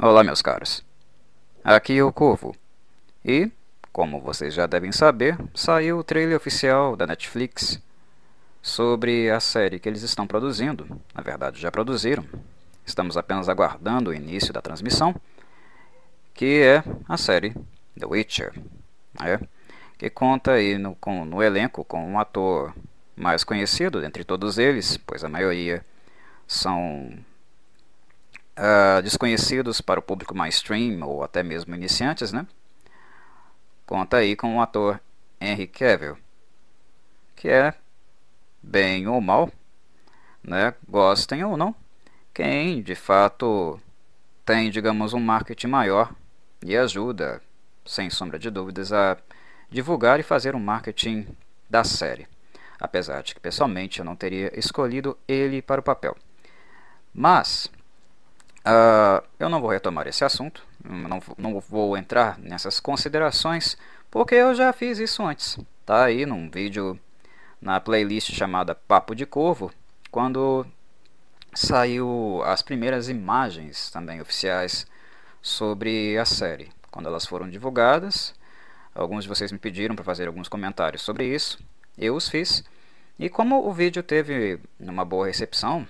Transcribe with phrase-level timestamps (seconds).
[0.00, 0.84] Olá, meus caros.
[1.64, 2.54] Aqui é o Corvo.
[3.24, 3.50] E,
[3.92, 7.82] como vocês já devem saber, saiu o trailer oficial da Netflix
[8.62, 10.86] sobre a série que eles estão produzindo.
[11.12, 12.24] Na verdade, já produziram.
[12.86, 15.12] Estamos apenas aguardando o início da transmissão,
[16.32, 17.52] que é a série
[17.98, 18.54] The Witcher,
[19.20, 19.40] né?
[19.98, 22.72] que conta aí no, com, no elenco com um ator
[23.16, 25.84] mais conhecido dentre todos eles, pois a maioria
[26.46, 27.18] são
[28.58, 32.46] uh, desconhecidos para o público mainstream ou até mesmo iniciantes, né?
[33.86, 35.00] Conta aí com o ator
[35.40, 36.18] Henry Cavill,
[37.34, 37.72] que é
[38.62, 39.50] bem ou mal,
[40.42, 40.74] né?
[40.86, 41.74] Gostem ou não,
[42.34, 43.80] quem de fato
[44.44, 46.12] tem, digamos, um marketing maior
[46.62, 47.40] e ajuda,
[47.84, 49.16] sem sombra de dúvidas, a
[49.70, 51.26] divulgar e fazer um marketing
[51.68, 52.26] da série.
[52.80, 56.16] Apesar de que pessoalmente eu não teria escolhido ele para o papel.
[57.12, 57.70] Mas
[58.60, 63.78] Uh, eu não vou retomar esse assunto, não, não vou entrar nessas considerações,
[64.10, 65.58] porque eu já fiz isso antes.
[65.86, 66.98] Tá aí num vídeo
[67.60, 69.72] na playlist chamada Papo de Corvo,
[70.10, 70.66] quando
[71.54, 74.86] saiu as primeiras imagens também oficiais
[75.40, 76.70] sobre a série.
[76.90, 78.34] Quando elas foram divulgadas,
[78.94, 81.58] alguns de vocês me pediram para fazer alguns comentários sobre isso,
[81.96, 82.62] eu os fiz.
[83.18, 85.86] E como o vídeo teve uma boa recepção,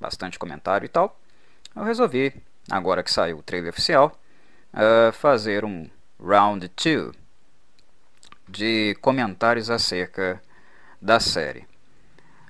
[0.00, 1.19] bastante comentário e tal,
[1.74, 2.34] eu resolvi,
[2.70, 4.12] agora que saiu o trailer oficial,
[4.74, 5.88] uh, fazer um
[6.22, 7.12] round 2
[8.48, 10.42] de comentários acerca
[11.00, 11.60] da série.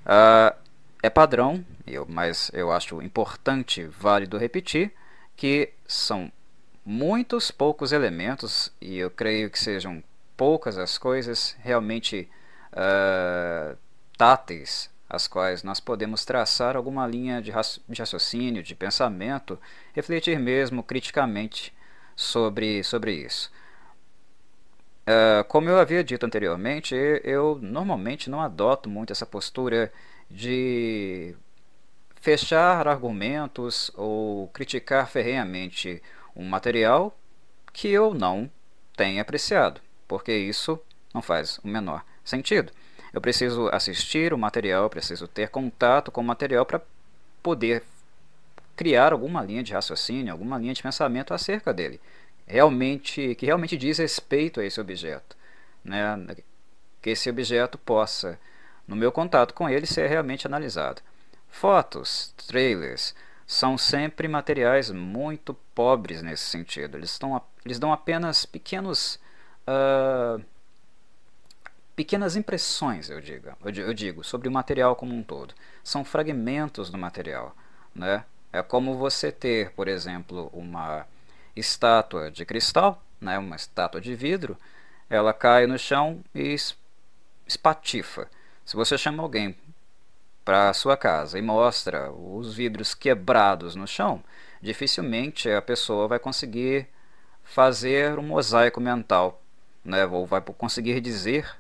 [0.01, 0.57] Uh,
[1.03, 4.93] é padrão, eu, mas eu acho importante, válido repetir,
[5.37, 6.31] que são
[6.85, 10.03] muitos poucos elementos, e eu creio que sejam
[10.37, 12.29] poucas as coisas realmente
[12.73, 13.77] uh,
[14.17, 19.59] táteis as quais nós podemos traçar alguma linha de raciocínio, de pensamento,
[19.93, 21.75] refletir mesmo criticamente
[22.15, 23.51] sobre, sobre isso.
[25.03, 29.93] Uh, como eu havia dito anteriormente, eu normalmente não adoto muito essa postura
[30.31, 31.35] de
[32.21, 36.01] fechar argumentos ou criticar ferrenhamente
[36.37, 37.19] um material
[37.73, 38.49] que eu não
[38.97, 40.79] tenha apreciado, porque isso
[41.13, 42.73] não faz o menor sentido.
[43.13, 46.81] Eu preciso assistir o material, preciso ter contato com o material para
[47.43, 47.83] poder
[48.77, 52.01] criar alguma linha de raciocínio, alguma linha de pensamento acerca dele,
[52.47, 55.37] realmente que realmente diz respeito a esse objeto,
[55.85, 56.17] né?
[57.03, 58.39] Que esse objeto possa,
[58.87, 61.03] no meu contato com ele, ser realmente analisado.
[61.51, 63.15] Fotos, trailers
[63.47, 66.97] são sempre materiais muito pobres nesse sentido.
[66.97, 69.19] Eles, estão, eles dão apenas pequenos
[69.67, 70.43] uh,
[72.01, 75.53] pequenas impressões, eu digo, eu digo, sobre o material como um todo.
[75.85, 77.55] São fragmentos do material.
[77.95, 78.25] Né?
[78.51, 81.07] É como você ter, por exemplo, uma
[81.55, 83.39] estátua de cristal, né?
[83.39, 84.57] uma estátua de vidro,
[85.11, 86.57] ela cai no chão e
[87.47, 88.27] espatifa.
[88.65, 89.55] Se você chama alguém
[90.43, 94.25] para sua casa e mostra os vidros quebrados no chão,
[94.63, 96.89] dificilmente a pessoa vai conseguir
[97.45, 99.43] fazer um mosaico mental,
[99.85, 100.07] né?
[100.07, 101.60] ou vai conseguir dizer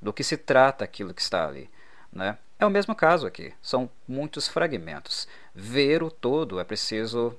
[0.00, 1.70] do que se trata aquilo que está ali.
[2.12, 2.38] Né?
[2.58, 5.28] É o mesmo caso aqui, são muitos fragmentos.
[5.54, 7.36] Ver o todo é preciso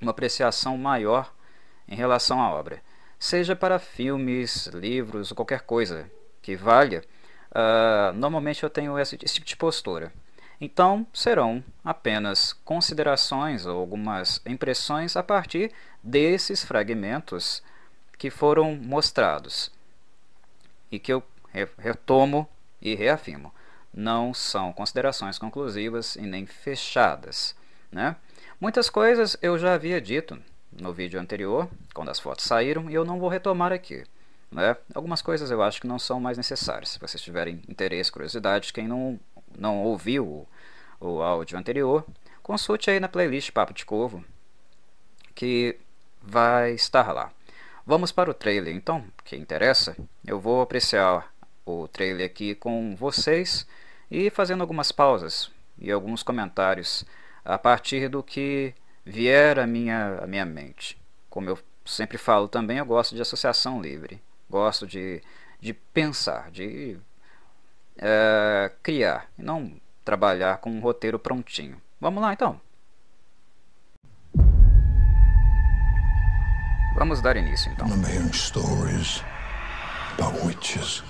[0.00, 1.32] uma apreciação maior
[1.88, 2.82] em relação à obra,
[3.18, 6.10] seja para filmes, livros ou qualquer coisa
[6.40, 7.02] que valha.
[7.50, 10.12] Uh, normalmente eu tenho esse, esse tipo de postura.
[10.60, 17.62] Então serão apenas considerações ou algumas impressões a partir desses fragmentos
[18.16, 19.70] que foram mostrados
[20.90, 21.22] e que eu
[21.78, 22.48] retomo
[22.80, 23.52] e reafirmo,
[23.92, 27.54] não são considerações conclusivas e nem fechadas.
[27.90, 28.16] Né?
[28.60, 30.38] Muitas coisas eu já havia dito
[30.72, 34.04] no vídeo anterior, quando as fotos saíram, e eu não vou retomar aqui.
[34.50, 34.76] Né?
[34.94, 36.90] Algumas coisas eu acho que não são mais necessárias.
[36.90, 39.18] Se vocês tiverem interesse, curiosidade, quem não,
[39.56, 40.48] não ouviu o,
[41.00, 42.04] o áudio anterior,
[42.42, 44.24] consulte aí na playlist Papo de Corvo,
[45.34, 45.78] que
[46.22, 47.30] vai estar lá.
[47.86, 49.96] Vamos para o trailer então, que interessa.
[50.26, 51.33] Eu vou apreciar
[51.64, 53.66] o trailer aqui com vocês
[54.10, 57.04] e fazendo algumas pausas e alguns comentários
[57.44, 58.74] a partir do que
[59.04, 60.98] vier à minha, à minha mente.
[61.28, 65.22] Como eu sempre falo também, eu gosto de associação livre, gosto de,
[65.60, 66.96] de pensar, de
[67.98, 69.72] é, criar e não
[70.04, 71.80] trabalhar com um roteiro prontinho.
[72.00, 72.60] Vamos lá então.
[76.96, 77.88] Vamos dar início então.
[80.16, 81.02] About witches.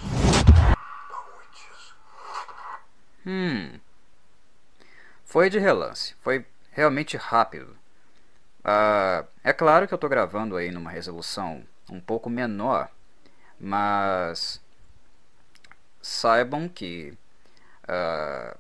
[3.27, 3.79] Hum.
[5.25, 6.15] Foi de relance.
[6.23, 7.77] Foi realmente rápido.
[8.65, 12.89] uh, é claro que eu estou gravando aí numa resolução um pouco menor,
[13.61, 14.61] mas
[16.01, 17.13] saibam que
[17.85, 18.59] uh,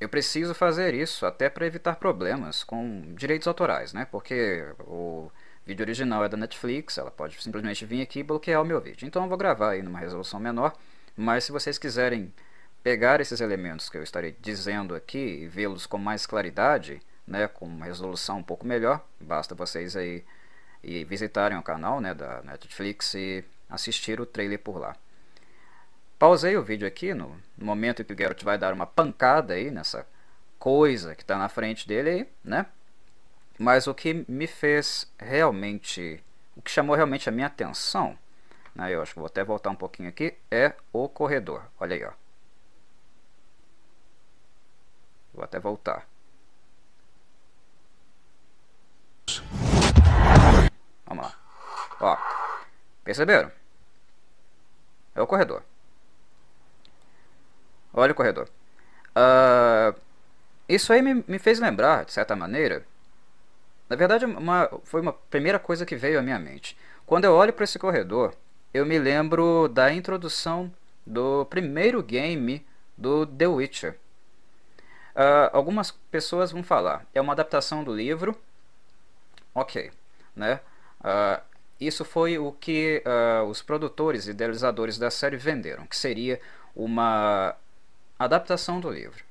[0.00, 4.06] eu preciso fazer isso até para evitar problemas com direitos autorais, né?
[4.10, 5.30] Porque o
[5.66, 9.06] vídeo original é da Netflix, ela pode simplesmente vir aqui e bloquear o meu vídeo.
[9.06, 10.76] Então eu vou gravar aí numa resolução menor,
[11.16, 12.32] mas se vocês quiserem
[12.82, 17.64] pegar esses elementos que eu estarei dizendo aqui e vê-los com mais claridade, né, com
[17.64, 20.22] uma resolução um pouco melhor, basta vocês aí
[20.82, 24.94] e visitarem o canal né, da Netflix e assistir o trailer por lá.
[26.18, 29.54] Pausei o vídeo aqui no, no momento em que o Geralt vai dar uma pancada
[29.54, 30.06] aí nessa
[30.58, 32.66] coisa que está na frente dele aí, né?
[33.58, 36.22] Mas o que me fez realmente,
[36.56, 38.18] o que chamou realmente a minha atenção,
[38.74, 41.64] né, eu acho que vou até voltar um pouquinho aqui, é o corredor.
[41.78, 42.12] Olha aí, ó.
[45.32, 46.06] Vou até voltar.
[51.06, 51.38] Vamos lá.
[52.00, 52.16] Ó,
[53.04, 53.50] perceberam?
[55.14, 55.62] É o corredor.
[57.92, 58.48] Olha o corredor.
[59.16, 59.98] Uh,
[60.68, 62.84] isso aí me, me fez lembrar, de certa maneira,
[63.88, 66.76] na verdade, uma, foi uma primeira coisa que veio à minha mente.
[67.06, 68.34] Quando eu olho para esse corredor,
[68.72, 70.72] eu me lembro da introdução
[71.06, 72.64] do primeiro game
[72.96, 73.98] do The Witcher.
[75.14, 78.36] Uh, algumas pessoas vão falar, é uma adaptação do livro.
[79.54, 79.92] Ok,
[80.34, 80.60] né?
[81.00, 81.40] Uh,
[81.80, 86.40] isso foi o que uh, os produtores e idealizadores da série venderam, que seria
[86.74, 87.54] uma
[88.18, 89.22] adaptação do livro.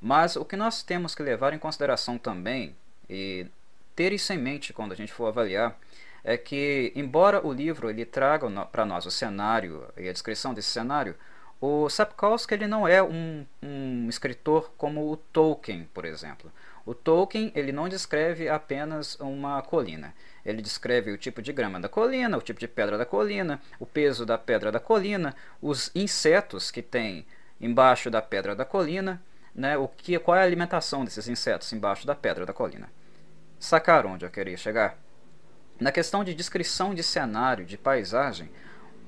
[0.00, 2.74] Mas o que nós temos que levar em consideração também
[3.08, 3.46] e
[3.94, 5.78] ter isso em mente quando a gente for avaliar
[6.24, 10.68] é que, embora o livro ele traga para nós o cenário e a descrição desse
[10.68, 11.16] cenário,
[11.60, 16.50] o Sapkowski ele não é um, um escritor como o Tolkien, por exemplo.
[16.84, 20.12] O Tolkien ele não descreve apenas uma colina.
[20.44, 23.86] Ele descreve o tipo de grama da colina, o tipo de pedra da colina, o
[23.86, 27.24] peso da pedra da colina, os insetos que tem
[27.60, 29.22] embaixo da pedra da colina,
[29.54, 32.90] né, o que, qual é a alimentação desses insetos embaixo da pedra da colina.
[33.62, 34.98] Sacaram onde eu queria chegar?
[35.78, 38.50] Na questão de descrição de cenário, de paisagem,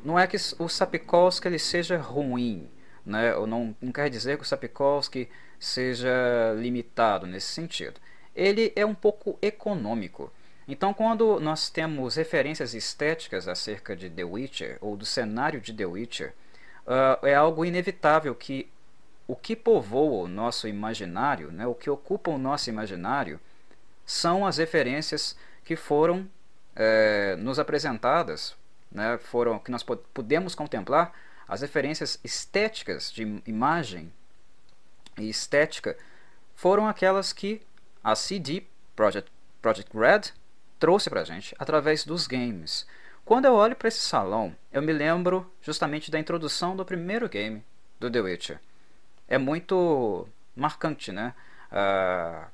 [0.05, 2.71] não é que o Sapkowski ele seja ruim,
[3.05, 3.35] né?
[3.35, 5.29] Ou não, não quer dizer que o Sapkowski
[5.59, 8.01] seja limitado nesse sentido.
[8.33, 10.33] Ele é um pouco econômico.
[10.69, 15.85] Então, quando nós temos referências estéticas acerca de The Witcher ou do cenário de The
[15.85, 16.33] Witcher,
[16.87, 18.71] uh, é algo inevitável que
[19.27, 23.41] o que povoa o nosso imaginário, né, o que ocupa o nosso imaginário,
[24.05, 26.29] são as referências que foram
[26.77, 28.56] é, nos apresentadas,
[28.91, 31.12] né, foram que nós podemos contemplar
[31.49, 34.12] as referências estéticas de imagem
[35.19, 35.97] e estética
[36.55, 37.61] foram aquelas que
[38.03, 38.65] a CD
[38.95, 39.31] Project,
[39.61, 40.33] Project Red
[40.79, 42.87] trouxe para a gente através dos games.
[43.25, 47.65] Quando eu olho para esse salão, eu me lembro justamente da introdução do primeiro game
[47.99, 48.61] do The Witcher.
[49.27, 51.35] É muito marcante, né?
[51.73, 52.47] Uh,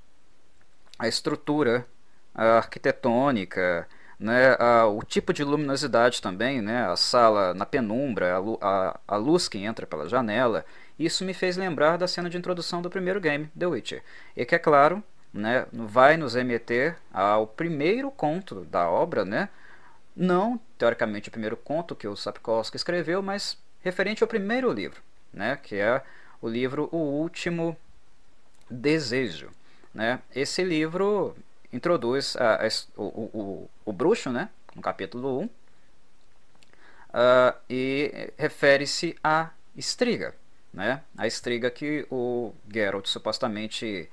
[1.00, 1.86] a estrutura
[2.34, 3.88] a arquitetônica,
[4.18, 9.16] né, a, o tipo de luminosidade também, né, a sala na penumbra, a, a, a,
[9.16, 10.64] luz que entra pela janela.
[10.98, 14.02] Isso me fez lembrar da cena de introdução do primeiro game, The Witcher.
[14.36, 15.02] E que, é claro,
[15.32, 19.48] né, vai nos remeter ao primeiro conto da obra, né,
[20.14, 25.00] não teoricamente o primeiro conto que o Sapkowski escreveu, mas referente ao primeiro livro,
[25.32, 26.02] né, que é
[26.42, 27.76] o livro O Último
[28.70, 29.50] Desejo.
[29.92, 30.20] Né?
[30.34, 31.36] Esse livro
[31.72, 34.48] introduz a, a, o, o, o, bruxo, né?
[34.74, 35.50] no capítulo 1, uh,
[37.12, 40.34] ah, e refere-se à estriga.
[40.72, 41.02] Né?
[41.16, 44.08] A estriga que o Geralt supostamente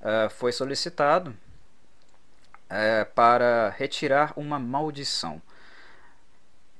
[0.00, 5.42] uh, foi solicitado uh, para retirar uma maldição.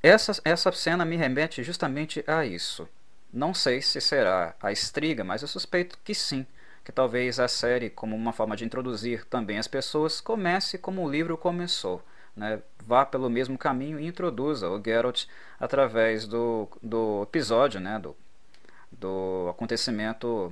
[0.03, 2.89] Essa, essa cena me remete justamente a isso.
[3.33, 6.47] Não sei se será a estriga, mas eu suspeito que sim
[6.89, 11.11] que talvez a série, como uma forma de introduzir também as pessoas, comece como o
[11.11, 12.03] livro começou.
[12.35, 12.63] Né?
[12.83, 15.27] Vá pelo mesmo caminho e introduza o Geralt
[15.61, 17.99] através do, do episódio, né?
[17.99, 18.17] do,
[18.91, 20.51] do acontecimento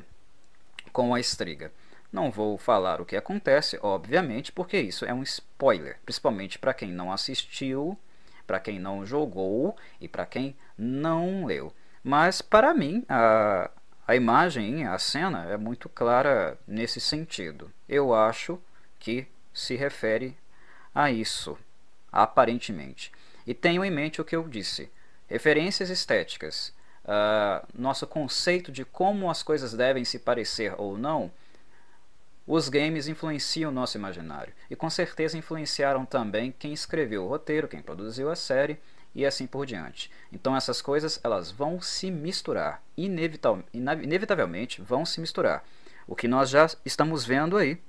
[0.93, 1.73] com a estriga.
[2.13, 6.93] Não vou falar o que acontece, obviamente, porque isso é um spoiler, principalmente para quem
[6.93, 7.99] não assistiu,
[8.47, 11.73] para quem não jogou e para quem não leu.
[12.05, 13.71] Mas para mim, a,
[14.07, 17.73] a imagem, a cena é muito clara nesse sentido.
[17.89, 18.61] Eu acho
[19.01, 20.37] que se refere
[20.95, 21.59] a isso,
[22.13, 23.11] aparentemente.
[23.47, 24.91] E tenho em mente o que eu disse:
[25.27, 26.75] referências estéticas.
[27.05, 31.31] Uh, nosso conceito de como as coisas devem se parecer ou não
[32.45, 37.69] Os games influenciam o nosso imaginário e com certeza influenciaram também quem escreveu o roteiro,
[37.69, 38.77] quem produziu a série
[39.17, 40.11] e assim por diante.
[40.31, 45.65] Então essas coisas elas vão se misturar, inevitavelmente vão se misturar.
[46.07, 47.83] O que nós já estamos vendo aí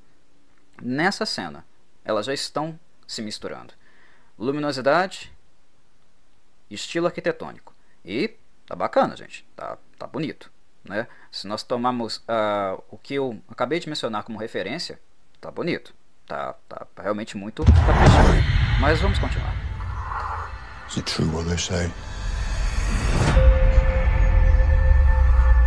[0.82, 1.66] nessa cena,
[2.06, 3.74] elas já estão se misturando.
[4.40, 5.34] Luminosidade,
[6.72, 8.34] estilo arquitetônico e
[8.66, 10.50] tá bacana, gente, tá, tá bonito.
[10.86, 11.08] Né?
[11.30, 14.98] Se nós tomarmos uh, o que eu acabei de mencionar como referência,
[15.42, 15.94] tá bonito.
[16.26, 18.80] Tá, tá realmente muito caprichado.
[18.80, 19.67] Mas vamos continuar.
[20.90, 21.92] Is it true what they say?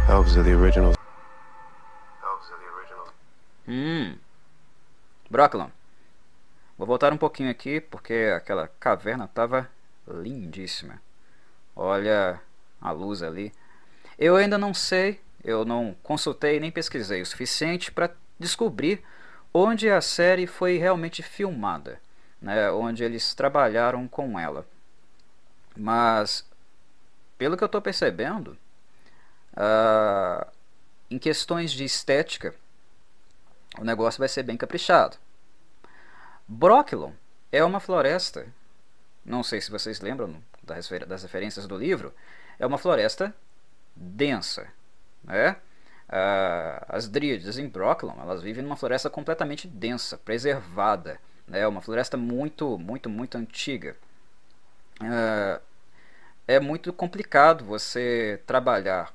[0.09, 0.97] Elves are the originals.
[2.25, 3.11] Elves are the originals.
[3.69, 4.19] Hum.
[5.31, 5.71] Brocklon.
[6.79, 9.69] Vou voltar um pouquinho aqui porque aquela caverna tava
[10.09, 11.01] lindíssima.
[11.77, 12.41] Olha
[12.81, 13.53] a luz ali.
[14.19, 19.03] Eu ainda não sei, eu não consultei nem pesquisei o suficiente para descobrir
[19.53, 22.01] onde a série foi realmente filmada,
[22.41, 24.67] né, onde eles trabalharam com ela.
[25.77, 26.45] Mas,
[27.39, 28.57] pelo que eu estou percebendo,
[29.53, 30.47] uh,
[31.11, 32.55] em questões de estética,
[33.79, 35.17] o negócio vai ser bem caprichado.
[36.47, 37.13] Brocklon
[37.53, 38.47] é uma floresta,
[39.25, 42.13] não sei se vocês lembram das referências do livro,
[42.59, 43.35] é uma floresta
[43.95, 44.69] densa.
[45.23, 45.57] Né?
[46.09, 51.21] Ah, as dríades em Brocklon elas vivem numa floresta completamente densa, preservada.
[51.47, 51.67] Né?
[51.67, 53.97] Uma floresta muito, muito, muito antiga.
[55.01, 55.61] Ah,
[56.47, 59.13] é muito complicado você trabalhar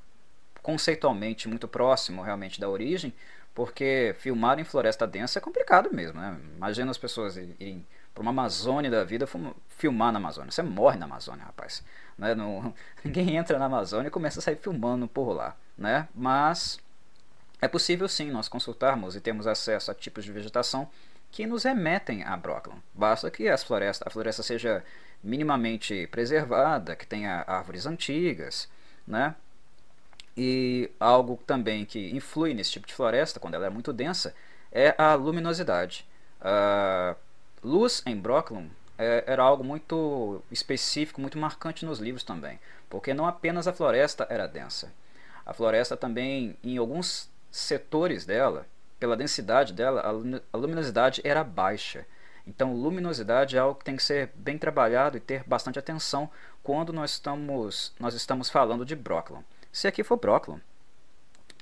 [0.62, 3.14] conceitualmente muito próximo realmente da origem,
[3.54, 6.20] porque filmar em floresta densa é complicado mesmo.
[6.20, 6.38] Né?
[6.56, 9.28] Imagina as pessoas irem para uma Amazônia da vida
[9.68, 10.52] filmar na Amazônia.
[10.52, 11.84] Você morre na Amazônia, rapaz.
[12.18, 12.34] Né?
[12.34, 12.74] No,
[13.04, 15.56] ninguém entra na Amazônia e começa a sair filmando por lá.
[15.78, 16.08] Né?
[16.16, 16.80] Mas
[17.62, 20.90] é possível sim nós consultarmos e termos acesso a tipos de vegetação
[21.32, 22.82] que nos remetem a Brooklyn.
[22.94, 24.84] Basta que as florestas, a floresta seja
[25.26, 28.70] minimamente preservada, que tenha árvores antigas,
[29.06, 29.36] né?
[30.38, 34.36] E algo também que influi nesse tipo de floresta, quando ela é muito densa,
[34.72, 36.06] é a luminosidade.
[37.64, 43.26] Luz em Brooklyn é, era algo muito específico, muito marcante nos livros também, porque não
[43.26, 44.94] apenas a floresta era densa.
[45.46, 48.68] A floresta também, em alguns setores dela,
[49.00, 50.02] pela densidade dela,
[50.54, 52.06] a luminosidade era baixa.
[52.48, 56.30] Então, luminosidade é algo que tem que ser bem trabalhado e ter bastante atenção
[56.62, 59.44] quando nós estamos, nós estamos falando de Brooklyn.
[59.72, 60.62] Se aqui for Brooklyn,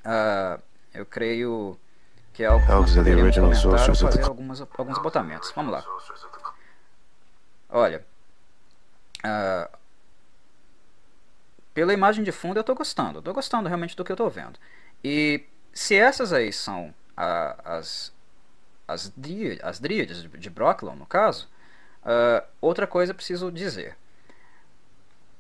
[0.06, 0.62] uh,
[0.94, 1.78] eu creio
[2.34, 5.52] que é algo que nós poderíamos comentar ou fazer algumas, alguns botamentos.
[5.56, 5.84] Vamos lá.
[7.70, 8.06] Olha,
[9.26, 9.78] uh,
[11.74, 14.60] pela imagem de fundo eu estou gostando, estou gostando realmente do que eu estou vendo.
[15.04, 18.14] E se essas aí são as,
[18.94, 19.12] as,
[19.62, 21.50] as dríades de, de Brocklon, no caso,
[22.04, 23.98] uh, outra coisa preciso dizer.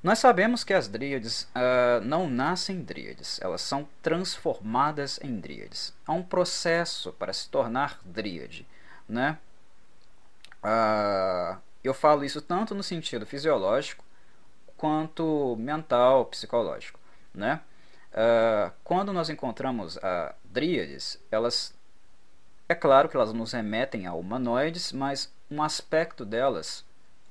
[0.03, 5.93] Nós sabemos que as dríades uh, não nascem dríades, elas são transformadas em dríades.
[6.05, 8.67] Há um processo para se tornar dríade.
[9.07, 9.37] Né?
[10.61, 14.03] Uh, eu falo isso tanto no sentido fisiológico
[14.75, 16.99] quanto mental, psicológico.
[17.33, 17.61] Né?
[18.11, 21.73] Uh, quando nós encontramos a dríades, elas
[22.67, 26.85] é claro que elas nos remetem a humanoides, mas um aspecto delas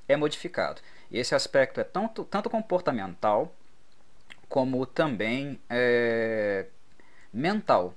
[0.07, 0.81] é modificado.
[1.09, 3.53] E esse aspecto é tanto, tanto comportamental
[4.49, 6.67] como também é,
[7.33, 7.95] mental.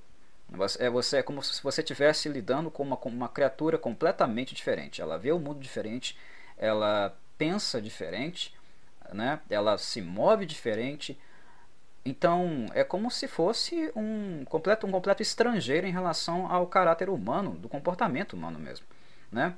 [0.79, 5.01] É, você, é como se você estivesse lidando com uma, com uma criatura completamente diferente.
[5.01, 6.17] Ela vê o mundo diferente,
[6.57, 8.55] ela pensa diferente,
[9.13, 9.39] né?
[9.49, 11.19] ela se move diferente.
[12.07, 17.51] Então é como se fosse um completo, um completo estrangeiro em relação ao caráter humano,
[17.51, 18.85] do comportamento humano mesmo.
[19.29, 19.53] Né?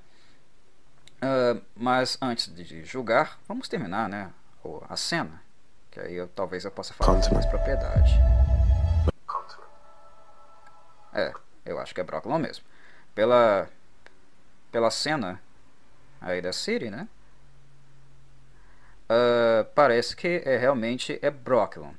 [1.18, 4.32] Uh, mas antes de julgar, vamos terminar né,
[4.90, 5.44] a cena,
[5.92, 8.20] que aí eu, talvez eu possa falar com mais propriedade.
[11.14, 11.32] É,
[11.64, 12.66] eu acho que é Brocklon mesmo.
[13.14, 13.70] Pela,
[14.72, 15.40] pela cena
[16.20, 17.08] aí da Siri, né?
[19.06, 21.94] Uh, parece que é realmente é Brocklon.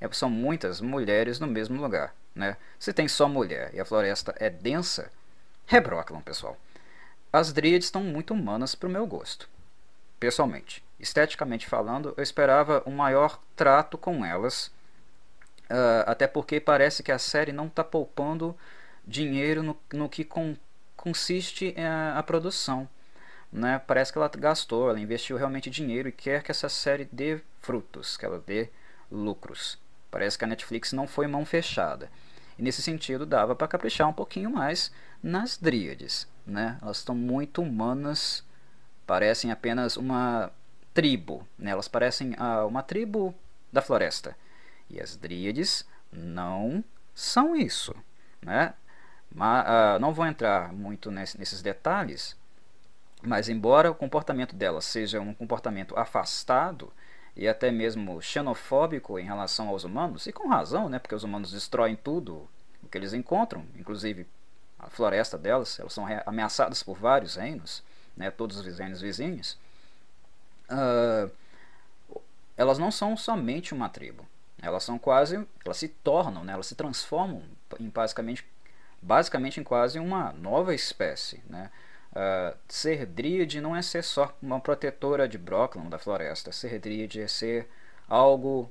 [0.00, 2.56] É, são muitas mulheres no mesmo lugar, né?
[2.78, 5.10] Se tem só mulher e a floresta é densa,
[5.82, 6.56] Brocklon, pessoal.
[7.32, 9.48] As dríades estão muito humanas para o meu gosto.
[10.18, 14.68] Pessoalmente, esteticamente falando, eu esperava um maior trato com elas,
[15.70, 18.56] uh, até porque parece que a série não está poupando
[19.06, 20.26] dinheiro no, no que
[20.96, 22.88] consiste a, a produção
[23.52, 27.40] né, parece que ela gastou, ela investiu realmente dinheiro e quer que essa série dê
[27.60, 28.68] frutos, que ela dê
[29.10, 29.78] lucros.
[30.10, 32.10] Parece que a Netflix não foi mão fechada.
[32.58, 34.90] E nesse sentido dava para caprichar um pouquinho mais
[35.22, 36.26] nas dríades.
[36.46, 36.78] Né?
[36.82, 38.44] Elas estão muito humanas,
[39.06, 40.50] parecem apenas uma
[40.94, 41.46] tribo.
[41.58, 41.70] Né?
[41.70, 43.34] Elas parecem ah, uma tribo
[43.72, 44.36] da floresta.
[44.90, 46.82] E as dríades não
[47.14, 47.94] são isso.
[48.42, 48.74] Né?
[49.30, 52.36] Mas, uh, não vou entrar muito nesse, nesses detalhes,
[53.22, 56.92] mas embora o comportamento delas seja um comportamento afastado
[57.38, 61.52] e até mesmo xenofóbico em relação aos humanos, e com razão, né, porque os humanos
[61.52, 62.48] destroem tudo
[62.82, 64.26] o que eles encontram, inclusive
[64.76, 67.84] a floresta delas, elas são ameaçadas por vários reinos,
[68.16, 69.56] né, todos os reinos vizinhos,
[70.68, 71.30] uh,
[72.56, 74.26] elas não são somente uma tribo,
[74.60, 77.44] elas são quase, elas se tornam, né, elas se transformam
[77.78, 78.44] em basicamente,
[79.00, 81.70] basicamente em quase uma nova espécie, né,
[82.18, 86.50] Uh, ser dríade não é ser só uma protetora de Brooklyn, da floresta.
[86.50, 87.68] Ser dríade é ser
[88.08, 88.68] algo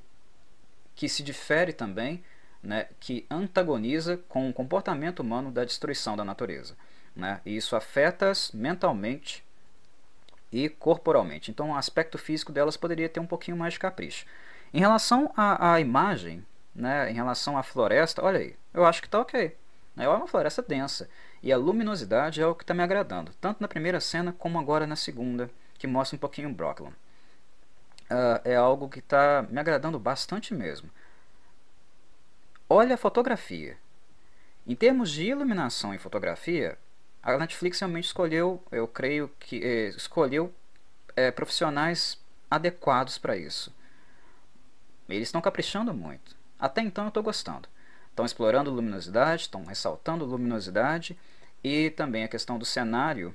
[0.93, 2.21] que se difere também,
[2.61, 6.75] né, que antagoniza com o comportamento humano da destruição da natureza.
[7.15, 7.39] Né?
[7.45, 9.45] E isso afeta-as mentalmente
[10.51, 11.49] e corporalmente.
[11.49, 14.25] Então, o aspecto físico delas poderia ter um pouquinho mais de capricho.
[14.73, 19.21] Em relação à, imagem, né, em relação à floresta, olha aí, eu acho que está
[19.21, 19.55] ok.
[19.95, 21.09] É uma floresta densa.
[21.41, 24.88] E a luminosidade é o que está me agradando, tanto na primeira cena como agora
[24.88, 26.89] na segunda, que mostra um pouquinho Brooklyn.
[28.10, 30.89] Uh, é algo que está me agradando bastante mesmo.
[32.70, 33.77] Olha a fotografia.
[34.65, 36.77] Em termos de iluminação e fotografia,
[37.24, 40.53] a Netflix realmente escolheu, eu creio que eh, escolheu
[41.15, 42.17] eh, profissionais
[42.50, 43.74] adequados para isso.
[45.08, 46.36] Eles estão caprichando muito.
[46.60, 47.70] Até então eu estou gostando.
[48.17, 51.15] Estão explorando luminosidade, estão ressaltando luminosidade
[51.63, 53.31] e também a questão do cenário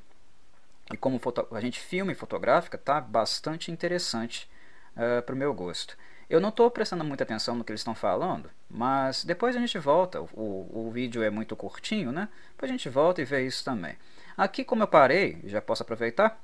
[0.92, 1.20] e como
[1.52, 4.50] a gente filma e fotográfica está bastante interessante
[4.96, 5.96] uh, eh, para o meu gosto.
[6.28, 9.78] Eu não estou prestando muita atenção no que eles estão falando, mas depois a gente
[9.78, 10.20] volta.
[10.20, 12.28] O, o vídeo é muito curtinho, né?
[12.50, 13.96] Depois a gente volta e vê isso também.
[14.36, 16.42] Aqui, como eu parei, já posso aproveitar,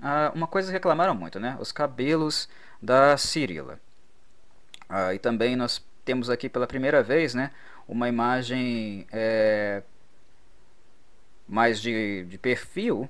[0.00, 1.56] uh, uma coisa reclamaram muito, né?
[1.58, 2.46] Os cabelos
[2.82, 3.80] da Cirila.
[4.90, 7.50] Uh, e também nós temos aqui pela primeira vez né,
[7.86, 9.82] uma imagem é,
[11.48, 13.08] mais de, de perfil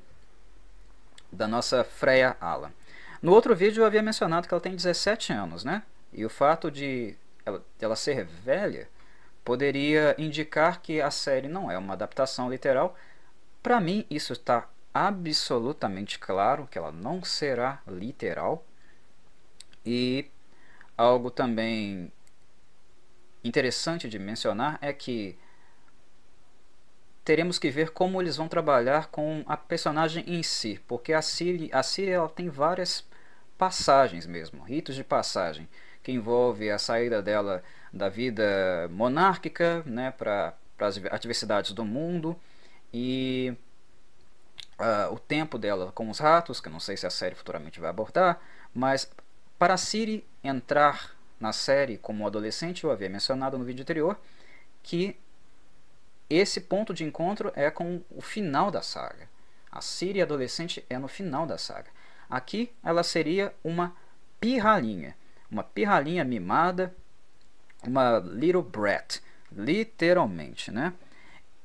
[1.30, 2.72] da nossa Freya Ala.
[3.22, 5.82] No outro vídeo eu havia mencionado que ela tem 17 anos, né?
[6.12, 8.88] E o fato de ela, ela ser velha
[9.44, 12.96] poderia indicar que a série não é uma adaptação literal.
[13.62, 18.64] Para mim, isso está absolutamente claro que ela não será literal.
[19.84, 20.30] E
[20.96, 22.12] algo também
[23.42, 25.38] interessante de mencionar é que
[27.24, 31.70] teremos que ver como eles vão trabalhar com a personagem em si, porque a Ciri,
[31.72, 33.06] a Ciri ela tem várias
[33.56, 35.68] passagens mesmo, ritos de passagem,
[36.02, 42.36] que envolve a saída dela da vida monárquica né, para as adversidades do mundo
[42.92, 43.54] e
[44.78, 47.78] uh, o tempo dela com os ratos, que eu não sei se a série futuramente
[47.78, 48.40] vai abordar,
[48.74, 49.10] mas
[49.58, 54.20] para a Ciri entrar na série como adolescente, eu havia mencionado no vídeo anterior,
[54.82, 55.16] que
[56.28, 59.28] esse ponto de encontro é com o final da saga.
[59.72, 61.90] A Siri adolescente é no final da saga.
[62.28, 63.96] Aqui ela seria uma
[64.40, 65.16] pirralhinha,
[65.50, 66.94] uma pirralhinha mimada,
[67.84, 70.92] uma little brat, literalmente, né?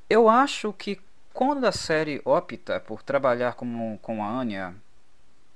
[0.10, 1.00] Eu acho que
[1.34, 4.74] quando a série opta por trabalhar com, com a Anya,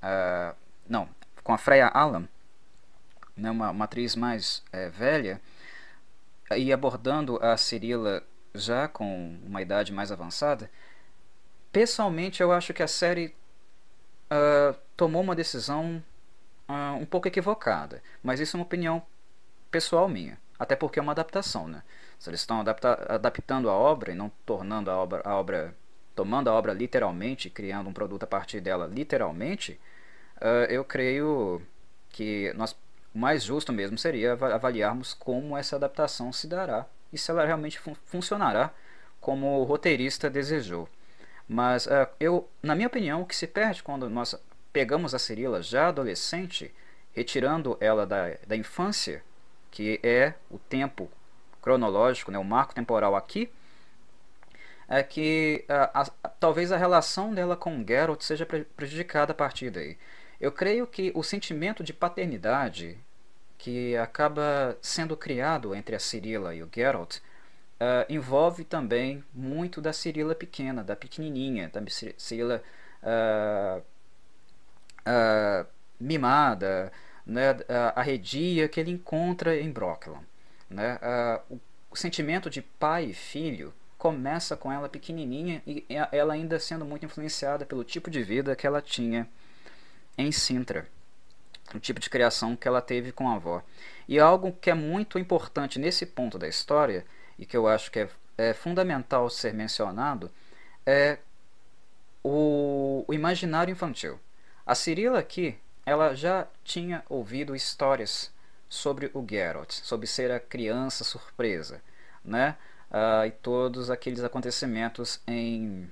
[0.02, 0.54] uh,
[0.88, 1.08] não,
[1.42, 2.28] com a Freya Allan,
[3.40, 5.40] né, uma, uma atriz mais é, velha,
[6.56, 8.22] e abordando a Cirila
[8.54, 10.70] já com uma idade mais avançada,
[11.72, 13.34] pessoalmente eu acho que a série
[14.30, 16.02] uh, tomou uma decisão
[16.68, 19.02] uh, um pouco equivocada, mas isso é uma opinião
[19.70, 21.82] pessoal minha, até porque é uma adaptação, né?
[22.18, 22.62] Se eles estão
[23.08, 25.74] adaptando a obra e não tornando a obra, a obra
[26.14, 29.80] tomando a obra literalmente, criando um produto a partir dela literalmente,
[30.36, 31.62] uh, eu creio
[32.10, 32.76] que nós
[33.14, 37.78] o mais justo mesmo seria avaliarmos como essa adaptação se dará e se ela realmente
[37.78, 38.72] fun funcionará
[39.20, 40.88] como o roteirista desejou.
[41.48, 44.34] Mas uh, eu, na minha opinião, o que se perde quando nós
[44.72, 46.72] pegamos a Cirila já adolescente,
[47.12, 49.22] retirando ela da, da infância,
[49.70, 51.10] que é o tempo
[51.60, 53.50] cronológico, né, o marco temporal aqui,
[54.88, 55.90] é que uh,
[56.22, 59.98] a, talvez a relação dela com Geralt seja prejudicada a partir daí.
[60.40, 62.98] Eu creio que o sentimento de paternidade
[63.58, 67.20] que acaba sendo criado entre a Cirila e o Geralt uh,
[68.08, 71.82] envolve também muito da Cirila pequena, da pequenininha, da
[72.16, 72.62] Cirila
[73.02, 73.82] uh,
[75.02, 75.66] uh,
[76.00, 76.90] mimada,
[77.26, 77.56] né,
[77.94, 80.18] arredia que ele encontra em Brooklyn.
[80.70, 81.00] Né?
[81.90, 87.04] o sentimento de pai e filho começa com ela pequenininha e ela ainda sendo muito
[87.04, 89.28] influenciada pelo tipo de vida que ela tinha
[90.20, 90.86] em Sintra,
[91.74, 93.62] o tipo de criação que ela teve com a avó.
[94.08, 97.04] E algo que é muito importante nesse ponto da história
[97.38, 100.30] e que eu acho que é, é fundamental ser mencionado
[100.84, 101.18] é
[102.22, 104.18] o, o imaginário infantil.
[104.66, 105.56] A Cirila aqui,
[105.86, 108.32] ela já tinha ouvido histórias
[108.68, 111.82] sobre o Geralt, sobre ser a criança surpresa,
[112.24, 112.56] né?
[112.90, 115.90] uh, e todos aqueles acontecimentos em,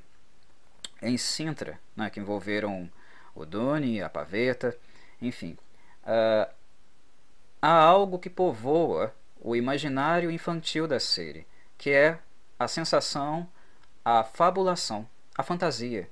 [1.00, 2.90] em Sintra, né, que envolveram
[3.40, 4.76] o Dune, a Paveta,
[5.20, 5.56] enfim.
[6.04, 6.50] Uh,
[7.60, 11.46] há algo que povoa o imaginário infantil da série,
[11.76, 12.18] que é
[12.58, 13.48] a sensação,
[14.04, 16.08] a fabulação, a fantasia.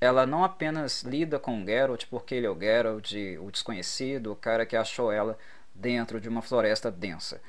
[0.00, 4.36] Ela não apenas lida com o Geralt porque ele é o Geralt, o desconhecido, o
[4.36, 5.38] cara que achou ela
[5.74, 7.40] dentro de uma floresta densa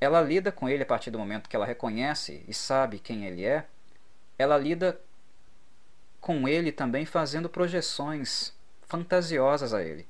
[0.00, 3.44] ela lida com ele a partir do momento que ela reconhece e sabe quem ele
[3.44, 3.64] é,
[4.38, 5.00] ela lida
[6.28, 10.06] com ele também fazendo projeções fantasiosas a ele,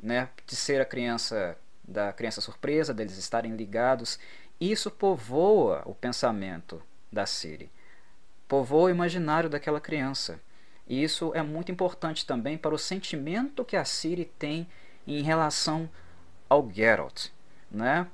[0.00, 0.28] né?
[0.44, 4.18] De ser a criança da criança surpresa, deles estarem ligados,
[4.60, 7.70] isso povoa o pensamento da Siri,
[8.48, 10.40] povoa o imaginário daquela criança.
[10.88, 14.66] E isso é muito importante também para o sentimento que a Siri tem
[15.06, 15.88] em relação
[16.48, 17.28] ao Geralt,
[17.70, 18.08] né?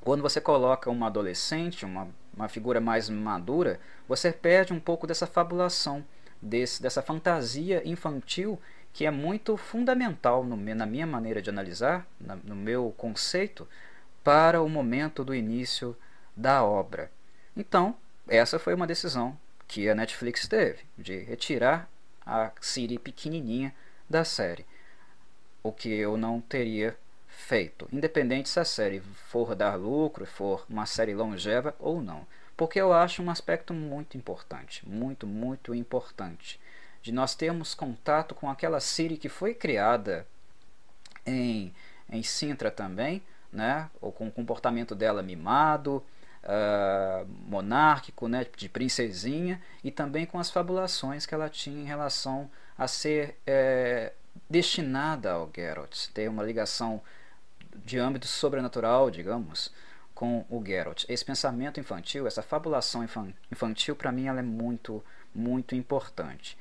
[0.00, 5.26] Quando você coloca uma adolescente, uma, uma figura mais madura, você perde um pouco dessa
[5.26, 6.02] fabulação,
[6.44, 8.60] desse, dessa fantasia infantil
[8.92, 13.66] que é muito fundamental no, na minha maneira de analisar, na, no meu conceito,
[14.22, 15.96] para o momento do início
[16.36, 17.10] da obra.
[17.56, 17.96] Então,
[18.28, 21.88] essa foi uma decisão que a Netflix teve, de retirar
[22.24, 23.74] a Siri pequenininha
[24.08, 24.64] da série.
[25.62, 30.86] O que eu não teria feito, independente se a série for dar lucro, for uma
[30.86, 32.26] série longeva ou não.
[32.56, 36.60] Porque eu acho um aspecto muito importante, muito, muito importante,
[37.02, 40.26] de nós termos contato com aquela série que foi criada
[41.26, 41.74] em,
[42.08, 43.90] em Sintra também, né?
[44.00, 46.02] ou com o comportamento dela mimado,
[46.44, 48.46] uh, monárquico, né?
[48.56, 54.12] de princesinha, e também com as fabulações que ela tinha em relação a ser é,
[54.48, 57.00] destinada ao Geralt, ter uma ligação
[57.84, 59.72] de âmbito sobrenatural, digamos,
[60.14, 61.04] com o Geralt.
[61.08, 63.04] Esse pensamento infantil, essa fabulação
[63.50, 66.56] infantil, para mim, ela é muito, muito importante.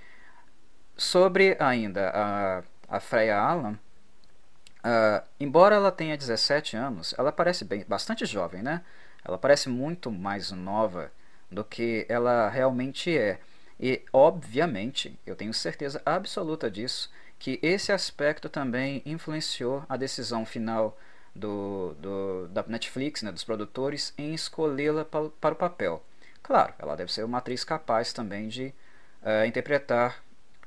[0.98, 7.86] Sobre ainda a, a Freya Allan, uh, embora ela tenha 17 anos, ela parece bem,
[7.88, 8.82] bastante jovem, né?
[9.24, 11.12] Ela parece muito mais nova
[11.50, 13.40] do que ela realmente é.
[13.80, 20.98] E, obviamente, eu tenho certeza absoluta disso, que esse aspecto também influenciou a decisão final
[21.36, 26.04] do, do da Netflix, né, dos produtores, em escolhê-la para, o papel.
[26.42, 28.74] Claro, ela deve ser uma atriz capaz também de
[29.22, 30.24] uh, interpretar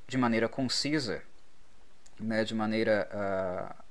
[0.07, 1.23] de maneira concisa,
[2.19, 3.85] né, de maneira uh,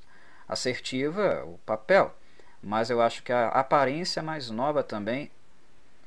[0.48, 2.16] assertiva o papel.
[2.62, 5.30] Mas eu acho que a aparência mais nova também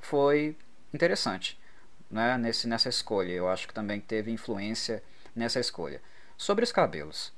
[0.01, 0.57] foi
[0.93, 1.59] interessante
[2.11, 3.33] né, nesse, nessa escolha.
[3.33, 5.03] Eu acho que também teve influência
[5.35, 6.01] nessa escolha.
[6.37, 7.33] Sobre os cabelos.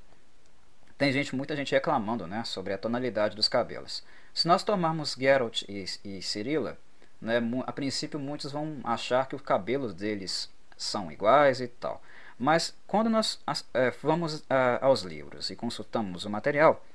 [1.01, 4.03] Tem gente, muita gente reclamando né, sobre a tonalidade dos cabelos.
[4.35, 6.77] Se nós tomarmos Geralt e, e Cirilla,
[7.19, 12.03] né, a princípio muitos vão achar que os cabelos deles são iguais e tal.
[12.37, 14.45] Mas quando nós é, vamos
[14.79, 16.85] aos livros e consultamos o material,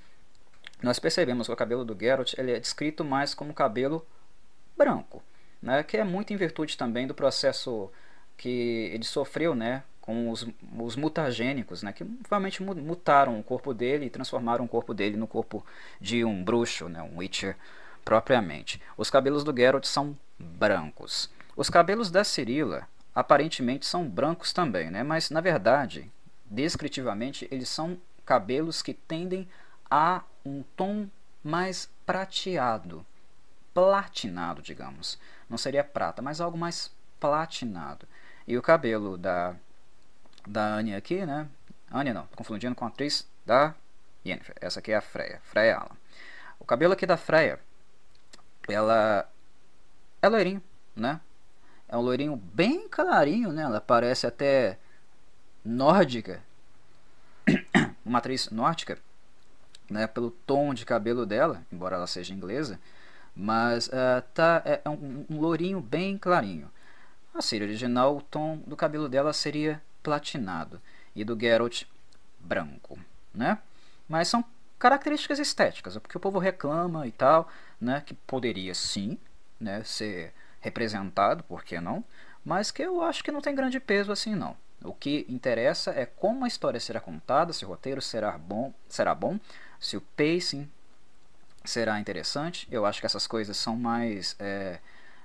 [0.80, 4.06] nós percebemos que o cabelo do Geralt ele é descrito mais como cabelo
[4.76, 5.20] branco,
[5.60, 7.90] né, que é muito em virtude também do processo
[8.36, 10.46] que ele sofreu né, com os,
[10.78, 15.26] os mutagênicos, né, que provavelmente mutaram o corpo dele e transformaram o corpo dele no
[15.26, 15.66] corpo
[16.00, 17.56] de um bruxo, né, um Witcher
[18.04, 18.80] propriamente.
[18.96, 21.28] Os cabelos do Geralt são brancos.
[21.56, 26.08] Os cabelos da Cirila aparentemente são brancos também, né, mas na verdade,
[26.44, 29.48] descritivamente, eles são cabelos que tendem
[29.90, 31.08] a um tom
[31.42, 33.04] mais prateado,
[33.74, 35.18] platinado, digamos.
[35.50, 38.06] Não seria prata, mas algo mais platinado.
[38.46, 39.56] E o cabelo da
[40.46, 41.48] da Anya aqui, né?
[41.90, 43.74] Anya não, confundindo com a atriz da
[44.24, 44.54] Yennefer.
[44.60, 45.96] Essa aqui é a Freya, Freya Allan.
[46.58, 47.60] O cabelo aqui da Freya,
[48.68, 49.28] ela
[50.22, 50.62] é loirinho,
[50.94, 51.20] né?
[51.88, 53.62] É um loirinho bem clarinho, né?
[53.62, 54.78] Ela parece até
[55.64, 56.42] nórdica,
[58.04, 58.98] uma atriz nórdica,
[59.88, 60.06] né?
[60.06, 62.80] Pelo tom de cabelo dela, embora ela seja inglesa,
[63.34, 66.70] mas uh, tá, é, é um, um bem clarinho.
[67.32, 70.80] A série original, o tom do cabelo dela seria platinado
[71.16, 71.82] e do Geralt
[72.38, 72.96] branco,
[73.34, 73.58] né?
[74.08, 74.44] Mas são
[74.78, 78.00] características estéticas, é porque o povo reclama e tal, né?
[78.06, 79.18] Que poderia sim
[79.58, 82.04] né, ser representado, por que não?
[82.44, 84.56] Mas que eu acho que não tem grande peso assim não.
[84.84, 89.12] O que interessa é como a história será contada, se o roteiro será bom, será
[89.12, 89.40] bom,
[89.80, 90.70] se o pacing
[91.64, 92.68] será interessante.
[92.70, 94.78] Eu acho que essas coisas são mais é,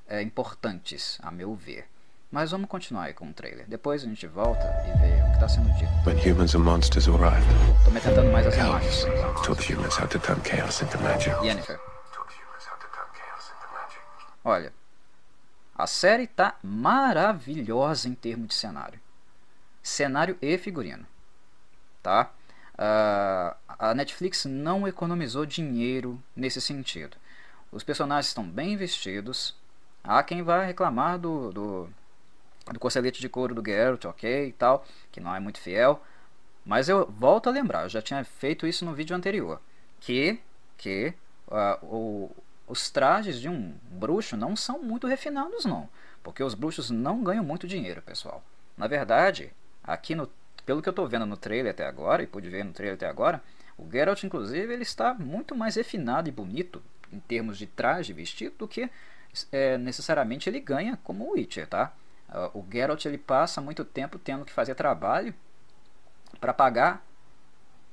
[0.08, 1.90] é, importantes, a meu ver.
[2.32, 3.65] Mas vamos continuar aí com o trailer.
[3.67, 5.91] Depois a gente volta e vê o que está sendo dito.
[6.06, 7.46] When humans and monsters arrived,
[7.84, 9.04] Tô me tentando mais as imagens.
[9.44, 11.36] taught the humans how to turn chaos into magic.
[11.46, 11.78] Yennefer.
[14.44, 14.74] Olha,
[15.78, 19.00] a série tá maravilhosa em termos de cenário.
[19.84, 21.06] Cenário e figurino.
[22.02, 22.32] Tá?
[22.78, 27.17] Ah, a Netflix não economizou dinheiro nesse sentido.
[27.72, 29.56] Os personagens estão bem vestidos.
[30.04, 31.89] Há quem vai reclamar do, do,
[32.71, 36.02] do corcelete de couro do Geralt, ok, e tal, que não é muito fiel.
[36.65, 39.60] Mas eu volto a lembrar, eu já tinha feito isso no vídeo anterior,
[40.00, 40.39] que,
[40.78, 41.13] que
[41.50, 42.30] ah, o,
[42.67, 45.89] os trajes de um bruxo não são muito refinados não,
[46.21, 48.43] porque os bruxos não ganham muito dinheiro, pessoal.
[48.78, 49.52] Na verdade,
[49.84, 50.30] aqui no,
[50.65, 53.08] pelo que eu estou vendo no trailer até agora, e pude ver no trailer até
[53.08, 53.41] agora,
[53.78, 58.56] o Geralt, inclusive, ele está muito mais refinado e bonito em termos de traje vestido
[58.60, 58.89] do que
[59.52, 61.91] é, necessariamente ele ganha como Witcher, tá?
[62.32, 65.36] Ah, o Geralt ele passa muito tempo tendo que fazer trabalho
[66.39, 67.06] para pagar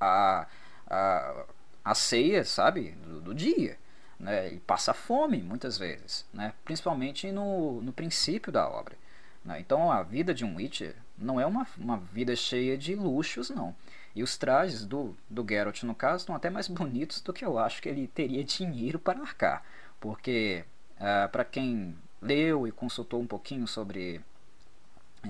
[0.01, 0.47] a,
[0.87, 1.45] a,
[1.85, 3.77] a ceia, sabe, do, do dia.
[4.19, 4.55] Né?
[4.55, 6.53] E passa fome muitas vezes, né?
[6.65, 8.97] principalmente no, no princípio da obra.
[9.45, 9.61] Né?
[9.61, 13.75] Então a vida de um Witcher não é uma, uma vida cheia de luxos, não.
[14.15, 17.59] E os trajes do, do Geralt, no caso, estão até mais bonitos do que eu
[17.59, 19.63] acho que ele teria dinheiro para arcar.
[20.01, 20.65] Porque,
[20.99, 24.21] ah, para quem leu e consultou um pouquinho sobre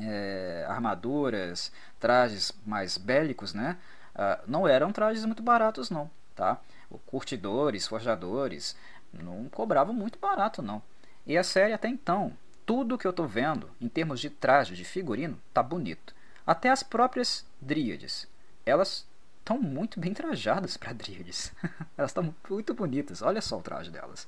[0.01, 3.77] é, armaduras, trajes mais bélicos, né?
[4.15, 6.59] Ah, não eram trajes muito baratos, não, tá?
[7.07, 8.77] Curtidores, forjadores,
[9.13, 10.83] não cobravam muito barato, não.
[11.27, 12.33] E a série até então,
[12.67, 16.15] tudo que eu tô vendo em termos de traje, de figurino, tá bonito.
[16.47, 18.27] Até as próprias dríades,
[18.65, 19.07] elas
[19.39, 21.53] estão muito bem trajadas para dríades.
[21.97, 23.23] elas estão muito bonitas.
[23.23, 24.27] Olha só o traje delas,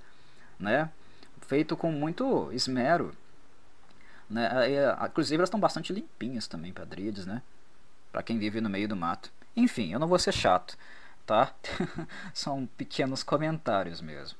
[0.59, 0.91] né?
[1.43, 3.15] Feito com muito esmero.
[4.31, 4.49] Né?
[4.71, 7.43] E, Inclusive elas estão bastante limpinhas também dríades, né?
[8.13, 9.33] Para quem vive no meio do mato.
[9.57, 10.79] Enfim, eu não vou ser chato,
[11.27, 11.55] tá?
[12.35, 14.39] São pequenos comentários mesmo.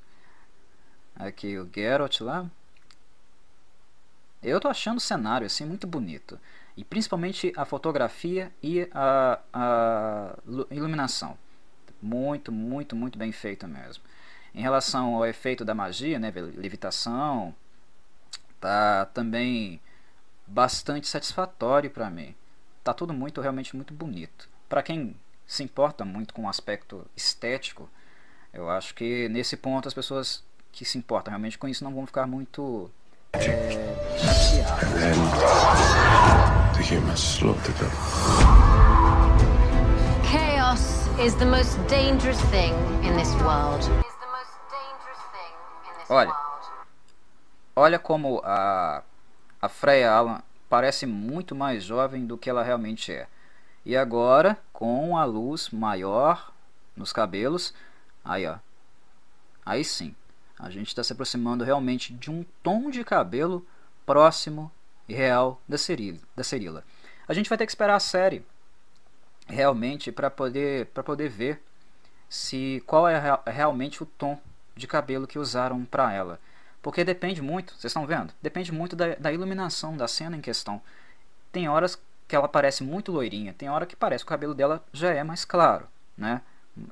[1.15, 2.49] Aqui o Geralt lá.
[4.41, 6.39] Eu tô achando o cenário assim muito bonito.
[6.75, 11.37] E principalmente a fotografia e a, a lu- iluminação.
[12.01, 14.03] Muito, muito, muito bem feito mesmo.
[14.55, 17.55] Em relação ao efeito da magia, né, levitação,
[18.61, 19.81] tá também
[20.47, 22.35] bastante satisfatório para mim.
[22.83, 24.47] Tá tudo muito realmente muito bonito.
[24.69, 27.89] Para quem se importa muito com o aspecto estético,
[28.53, 32.05] eu acho que nesse ponto as pessoas que se importam realmente com isso não vão
[32.05, 32.89] ficar muito
[33.33, 33.39] é,
[34.17, 34.81] chateadas.
[34.93, 35.15] Then
[36.73, 37.91] the humans slaughtered them.
[40.31, 43.83] Chaos is the most dangerous thing in this world.
[46.09, 46.50] Olha.
[47.75, 49.03] Olha como a,
[49.61, 53.27] a Freya Allan parece muito mais jovem do que ela realmente é.
[53.85, 56.53] E agora, com a luz maior
[56.95, 57.73] nos cabelos,
[58.23, 58.57] aí ó,
[59.65, 60.15] aí sim,
[60.59, 63.65] a gente está se aproximando realmente de um tom de cabelo
[64.05, 64.71] próximo
[65.07, 66.19] e real da Cirila.
[66.35, 66.83] Da Cirila.
[67.27, 68.45] A gente vai ter que esperar a série
[69.47, 71.61] realmente para poder, para poder ver
[72.29, 74.39] se qual é rea- realmente o tom
[74.75, 76.39] de cabelo que usaram para ela.
[76.81, 78.33] Porque depende muito, vocês estão vendo?
[78.41, 80.81] Depende muito da, da iluminação da cena em questão.
[81.51, 84.83] Tem horas que ela parece muito loirinha, tem hora que parece que o cabelo dela
[84.91, 86.41] já é mais claro, né?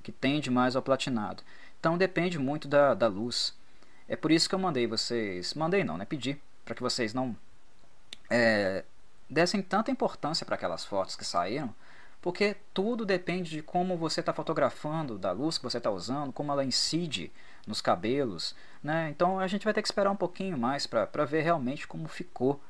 [0.03, 1.41] Que tende mais ao platinado.
[1.79, 3.57] Então depende muito da, da luz.
[4.07, 5.53] É por isso que eu mandei vocês.
[5.53, 6.05] Mandei não, né?
[6.05, 7.35] Pedi para que vocês não
[8.29, 8.83] é,
[9.29, 11.73] dessem tanta importância para aquelas fotos que saíram,
[12.21, 16.51] porque tudo depende de como você está fotografando, da luz que você está usando, como
[16.51, 17.31] ela incide
[17.65, 19.09] nos cabelos, né?
[19.09, 22.61] Então a gente vai ter que esperar um pouquinho mais para ver realmente como ficou,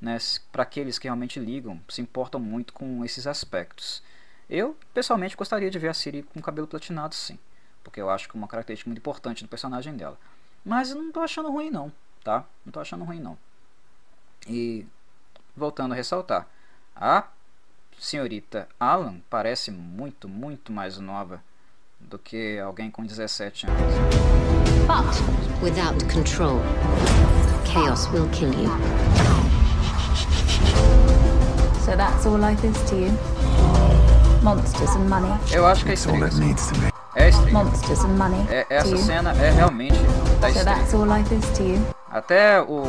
[0.00, 0.18] né?
[0.50, 4.02] Para aqueles que realmente ligam, se importam muito com esses aspectos.
[4.48, 7.38] Eu pessoalmente gostaria de ver a Siri com cabelo platinado, sim,
[7.84, 10.18] porque eu acho que é uma característica muito importante do personagem dela.
[10.64, 11.92] Mas não tô achando ruim não,
[12.24, 12.44] tá?
[12.64, 13.38] Não tô achando ruim não.
[14.48, 14.86] E
[15.56, 16.46] voltando a ressaltar,
[16.94, 17.28] a
[17.98, 21.40] senhorita Alan parece muito, muito mais nova
[22.00, 23.80] do que alguém com 17 anos.
[24.86, 26.60] But without control,
[27.64, 28.70] chaos will kill you.
[31.84, 33.12] So that's all life is to you?
[34.42, 35.32] Monsters and money?
[35.52, 36.92] Eu acho que é be.
[37.16, 37.52] É estranho.
[37.52, 38.46] Monsters and money.
[38.50, 38.98] É, to essa you.
[38.98, 39.94] cena é realmente
[40.40, 40.64] da So estreia.
[40.64, 41.86] that's all life is to you.
[42.10, 42.82] Até o.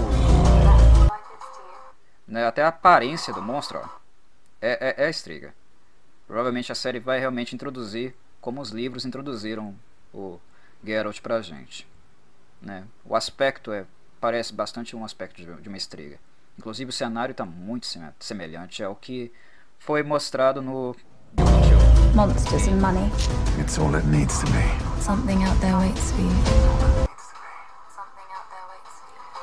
[2.28, 3.88] Né, até a aparência do monstro, ó,
[4.62, 5.54] é, é, é a estriga.
[6.28, 9.76] Provavelmente a série vai realmente introduzir como os livros introduziram
[10.13, 10.39] o
[10.84, 11.88] Geralt pra gente.
[12.62, 12.84] Né?
[13.06, 13.86] O aspecto é,
[14.20, 16.20] parece bastante um aspecto de, de uma estriga.
[16.58, 19.32] Inclusive o cenário está muito seme- semelhante ao que
[19.78, 20.96] foi mostrado no.
[22.15, 23.12] Monsters and money.
[23.62, 25.02] It's all it needs to be.
[25.02, 27.08] Something out there waits for you.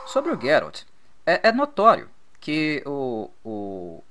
[0.06, 0.82] Sobre o Geralt,
[1.26, 2.08] é, é notório
[2.40, 4.02] que o, o,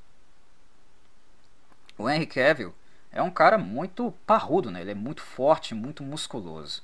[1.97, 2.73] o Henry Cavill
[3.11, 4.81] é um cara muito parrudo, né?
[4.81, 6.81] ele é muito forte, muito musculoso.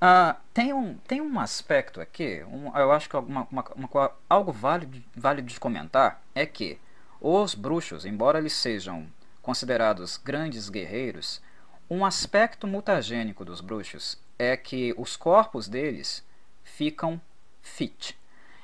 [0.00, 4.52] Ah, tem, um, tem um aspecto aqui, um- eu acho que uma, uma, uma algo
[4.52, 6.78] válido, válido de comentar é que
[7.20, 9.06] os bruxos, embora eles sejam
[9.40, 11.40] considerados grandes guerreiros,
[11.88, 16.22] um aspecto mutagênico dos bruxos é que os corpos deles
[16.62, 17.18] ficam
[17.62, 18.18] fit.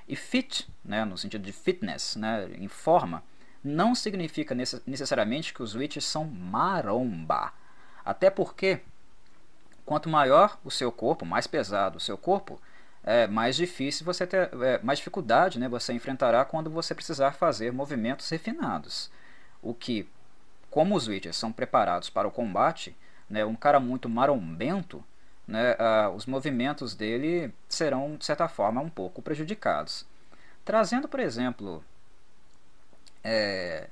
[0.07, 3.23] E fit, né, no sentido de fitness, né, em forma,
[3.63, 7.53] não significa necess- necessariamente que os witches são maromba.
[8.05, 8.81] Até porque
[9.85, 12.61] quanto maior o seu corpo, mais pesado o seu corpo,
[13.05, 17.73] é mais difícil você ter, é, mais dificuldade, né, você enfrentará quando você precisar fazer
[17.73, 19.11] movimentos refinados.
[19.61, 20.09] O que,
[20.71, 22.97] como os witches são preparados para o combate,
[23.29, 25.05] né, um cara muito marombento,
[25.47, 30.07] né, ah, os movimentos dele serão de certa forma um pouco prejudicados.
[30.65, 31.85] Trazendo, por exemplo,
[33.25, 33.89] é,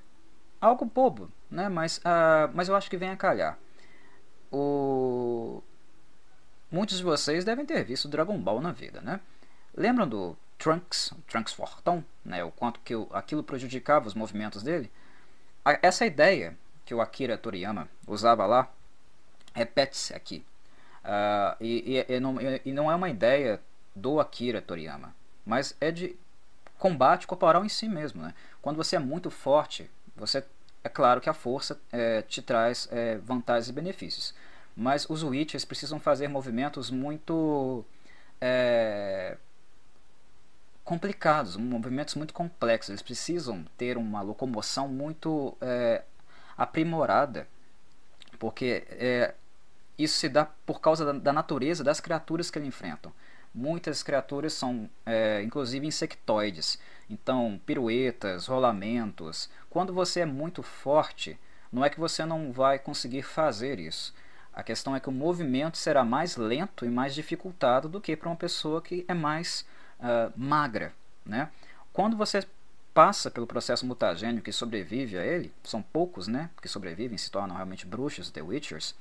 [0.60, 3.58] algo bobo, né, mas, ah, mas eu acho que vem a calhar.
[4.52, 5.62] O...
[6.70, 9.20] Muitos de vocês devem ter visto Dragon Ball na vida, né?
[9.76, 12.44] Lembram do Trunks, Trunks Fortão, né?
[12.44, 14.90] O quanto que aquilo prejudicava os movimentos dele?
[15.82, 18.68] Essa ideia que o Akira Toriyama usava lá
[19.54, 20.44] repete-se aqui.
[21.04, 23.60] Ah, e, e- e não, e não é uma ideia
[23.94, 25.14] do Akira Toriyama,
[25.44, 26.16] mas é de
[26.80, 28.22] combate corporal em si mesmo.
[28.22, 28.34] Né?
[28.60, 30.42] Quando você é muito forte, você
[30.82, 34.34] é claro que a força eh, te traz eh, vantagens e benefícios.
[34.74, 37.84] Mas os Witches precisam fazer movimentos muito
[38.40, 39.36] eh,
[40.82, 42.88] complicados, movimentos muito complexos.
[42.88, 46.02] Eles precisam ter uma locomoção muito eh,
[46.56, 47.46] aprimorada,
[48.38, 49.34] porque eh,
[49.98, 53.12] isso se dá por causa da, da natureza das criaturas que eles enfrentam.
[53.54, 56.78] Muitas criaturas são, é, inclusive, insectoides.
[57.08, 59.50] Então, piruetas, rolamentos.
[59.68, 61.38] Quando você é muito forte,
[61.72, 64.14] não é que você não vai conseguir fazer isso.
[64.52, 68.28] A questão é que o movimento será mais lento e mais dificultado do que para
[68.28, 69.64] uma pessoa que é mais
[70.00, 70.92] ah, magra.
[71.24, 71.48] Né?
[71.92, 72.46] Quando você
[72.92, 77.54] passa pelo processo mutagênico e sobrevive a ele, são poucos né, que sobrevivem, se tornam
[77.54, 78.94] realmente bruxos, The Witchers,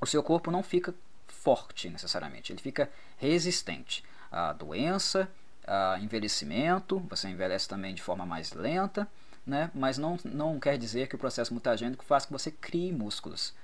[0.00, 0.94] o seu corpo não fica
[1.26, 2.90] forte necessariamente, ele fica
[3.24, 5.28] resistente à doença,
[5.66, 9.08] a envelhecimento, você envelhece também de forma mais lenta,
[9.46, 9.70] né?
[9.74, 13.54] mas não, não quer dizer que o processo mutagênico faz que você crie músculos.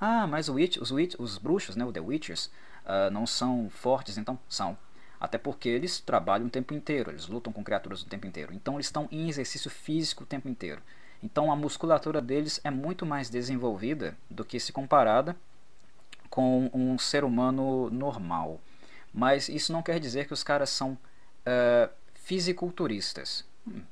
[0.00, 2.50] Ah, mas witch, os, witch, os bruxos, né, o The Witchers,
[2.86, 4.76] ah, não são fortes, então são.
[5.20, 8.54] Até porque eles trabalham o tempo inteiro, eles lutam com criaturas o tempo inteiro.
[8.54, 10.80] Então eles estão em exercício físico o tempo inteiro.
[11.22, 15.36] Então a musculatura deles é muito mais desenvolvida do que se comparada
[16.30, 18.58] com um ser humano normal.
[19.12, 23.44] Mas isso não quer dizer que os caras são uh, fisiculturistas.
[23.66, 23.82] Hum,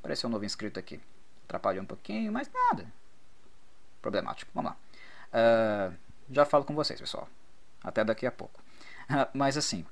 [0.00, 1.00] apareceu um novo inscrito aqui.
[1.44, 2.86] Atrapalhou um pouquinho, mas nada.
[4.02, 4.50] Problemático.
[4.54, 4.76] Vamos lá.
[5.32, 5.94] Uh,
[6.30, 7.28] já falo com vocês, pessoal.
[7.82, 8.60] Até daqui a pouco.
[9.08, 9.84] Uh, mas assim.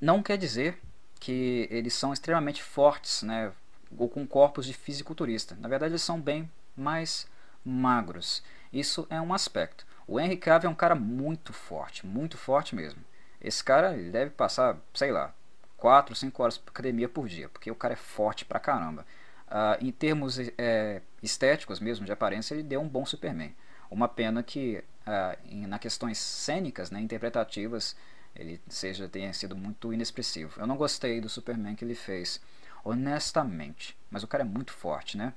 [0.00, 0.80] não quer dizer
[1.20, 3.52] que eles são extremamente fortes, né?
[3.96, 5.56] ou com corpos de fisiculturista.
[5.60, 7.26] Na verdade, eles são bem mais
[7.64, 8.42] magros.
[8.72, 9.86] Isso é um aspecto.
[10.06, 13.02] O Henry Cavill é um cara muito forte, muito forte mesmo.
[13.40, 15.34] Esse cara deve passar, sei lá,
[15.76, 19.06] 4, 5 horas para academia por dia, porque o cara é forte pra caramba.
[19.46, 23.54] Uh, em termos é, estéticos mesmo, de aparência, ele deu um bom Superman.
[23.90, 27.96] Uma pena que, uh, na questões cênicas, né, interpretativas,
[28.34, 30.60] ele seja tenha sido muito inexpressivo.
[30.60, 32.40] Eu não gostei do Superman que ele fez
[32.84, 33.96] honestamente.
[34.10, 35.32] Mas o cara é muito forte, né?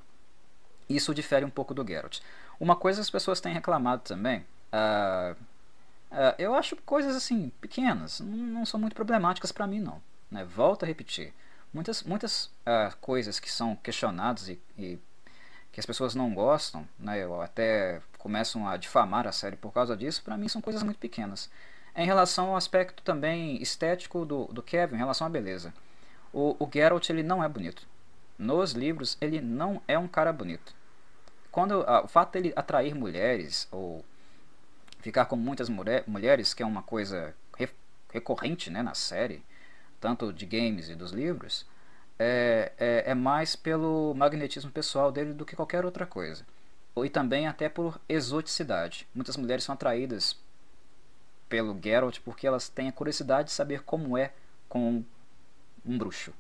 [0.90, 2.20] Isso difere um pouco do Geralt.
[2.62, 5.34] Uma coisa que as pessoas têm reclamado também, uh,
[6.12, 10.00] uh, eu acho coisas assim pequenas, não, não são muito problemáticas para mim não.
[10.30, 10.46] Né?
[10.46, 11.34] Volto a repetir,
[11.74, 15.00] muitas muitas uh, coisas que são questionadas e, e,
[15.72, 17.26] que as pessoas não gostam, né?
[17.26, 21.00] Ou até começam a difamar a série por causa disso, para mim são coisas muito
[21.00, 21.50] pequenas.
[21.96, 25.74] Em relação ao aspecto também estético do, do Kevin, em relação à beleza.
[26.32, 27.88] O, o Geralt ele não é bonito.
[28.38, 30.80] nos livros ele não é um cara bonito.
[31.52, 34.06] Quando ah, o fato dele atrair mulheres ou
[35.02, 37.68] ficar com muitas mulher, mulheres, que é uma coisa re,
[38.12, 39.44] recorrente né, na série,
[40.00, 41.66] tanto de games e dos livros,
[42.18, 46.46] é, é, é, mais pelo magnetismo pessoal dele do que qualquer outra coisa.
[47.04, 49.08] E também até por exoticidade.
[49.14, 50.38] Muitas mulheres são atraídas
[51.50, 54.34] pelo Geralt porque elas têm a curiosidade de saber como é
[54.70, 55.04] com
[55.86, 56.34] um bruxo.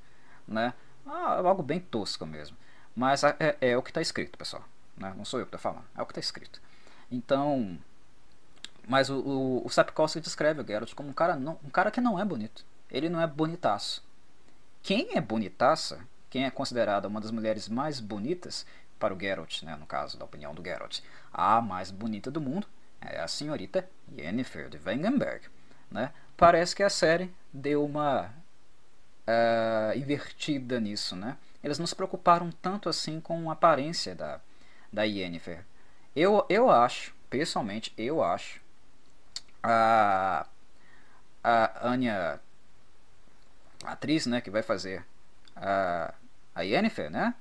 [0.47, 0.73] Né?
[1.05, 2.55] Ah, algo bem tosco mesmo.
[2.95, 4.63] Mas é, é, é o que está escrito, pessoal.
[4.97, 5.13] Né?
[5.15, 6.61] Não sou eu que estou falando, é o que está escrito.
[7.11, 7.77] Então,
[8.87, 12.01] mas o, o, o Sapkowski descreve o Geralt como um cara, não, um cara que
[12.01, 12.65] não é bonito.
[12.89, 14.03] Ele não é bonitaço.
[14.83, 18.65] Quem é bonitaça, quem é considerada uma das mulheres mais bonitas
[18.99, 20.99] para o Geralt, né, no caso da opinião do Geralt,
[21.33, 22.67] a mais bonita do mundo
[23.01, 25.45] é a senhorita Yennefer de Wengenberg.
[25.89, 26.11] Né?
[26.37, 28.31] Parece que a série deu uma
[29.27, 31.15] uh, invertida nisso.
[31.15, 31.35] Né?
[31.63, 34.39] Eles não se preocuparam tanto assim com a aparência da,
[34.91, 35.65] da Yennefer.
[36.15, 38.61] Eu, eu acho, pessoalmente, eu acho
[39.63, 40.45] a,
[41.43, 42.39] a Anya
[43.83, 45.05] a atriz, né, que vai fazer
[45.55, 46.13] a,
[46.53, 47.33] a Yennefer, né?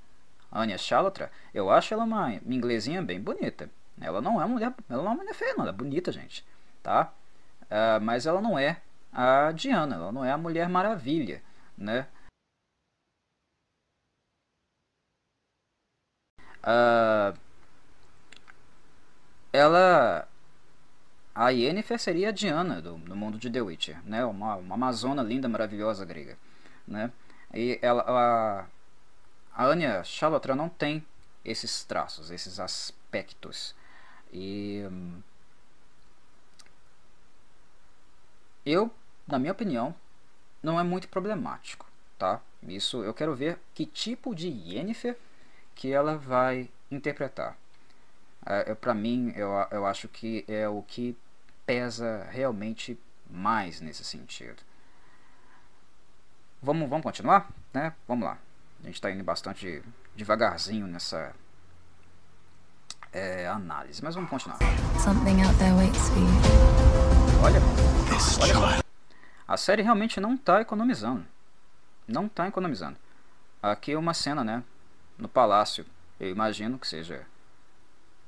[0.53, 3.71] Anya Chalotra, eu acho ela uma, uma inglesinha bem bonita.
[4.01, 6.11] Ela não é uma mulher, ela não é uma mulher feia, não, ela é bonita,
[6.11, 6.45] gente,
[6.83, 7.13] tá?
[7.65, 8.81] Uh, mas ela não é
[9.13, 11.43] a Diana, ela não é a Mulher Maravilha,
[11.77, 12.07] né?
[16.63, 17.39] Uh,
[19.53, 20.29] ela
[21.51, 24.25] a Yennefer seria a Diana do, do mundo de The Witcher, né?
[24.25, 26.39] Uma, uma amazona linda, maravilhosa grega,
[26.87, 27.13] né?
[27.53, 28.67] E ela, a,
[29.55, 31.05] a Anya Chalotra não tem
[31.45, 33.75] esses traços, esses aspectos.
[34.33, 35.21] E hum,
[38.65, 38.91] eu,
[39.27, 39.95] na minha opinião,
[40.63, 41.87] não é muito problemático,
[42.17, 42.41] tá?
[42.63, 45.17] Isso eu quero ver que tipo de Yennefer
[45.75, 47.57] que ela vai interpretar.
[48.47, 51.17] É, para mim, eu, eu acho que é o que
[51.71, 52.99] pesa realmente
[53.31, 54.61] mais nesse sentido.
[56.61, 57.49] Vamos, vamos continuar?
[57.73, 57.95] Né?
[58.09, 58.39] Vamos lá.
[58.83, 59.81] A gente está indo bastante
[60.17, 61.33] devagarzinho nessa
[63.13, 64.59] é, análise, mas vamos continuar.
[67.41, 67.61] Olha,
[68.65, 68.85] olha
[69.47, 71.25] a série realmente não está economizando.
[72.09, 72.97] Não está economizando.
[73.63, 74.65] Aqui é uma cena, né?
[75.17, 75.87] No palácio.
[76.19, 77.25] Eu imagino que seja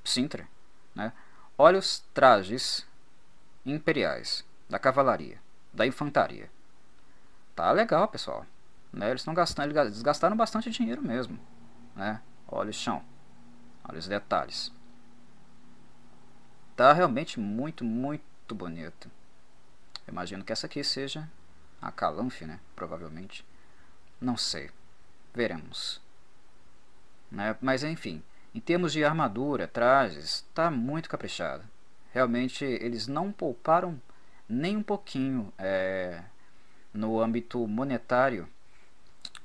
[0.04, 0.46] Sintra,
[0.94, 1.12] né?
[1.58, 2.86] Olha os trajes
[3.64, 5.40] imperiais da cavalaria,
[5.72, 6.50] da infantaria.
[7.54, 8.46] Tá legal, pessoal.
[8.92, 9.08] Né?
[9.10, 11.38] Eles estão gastando, eles gastaram bastante dinheiro mesmo,
[11.94, 12.20] né?
[12.48, 13.02] Olha o chão,
[13.84, 14.72] olha os detalhes.
[16.76, 19.10] Tá realmente muito, muito bonito.
[20.06, 21.28] Eu imagino que essa aqui seja
[21.80, 22.60] a Calanfe, né?
[22.74, 23.46] Provavelmente.
[24.20, 24.70] Não sei.
[25.34, 26.00] Veremos.
[27.30, 27.56] Né?
[27.60, 28.22] Mas enfim,
[28.54, 31.64] em termos de armadura, trajes, está muito caprichado.
[32.12, 34.00] Realmente eles não pouparam
[34.48, 36.22] nem um pouquinho é,
[36.92, 38.46] no âmbito monetário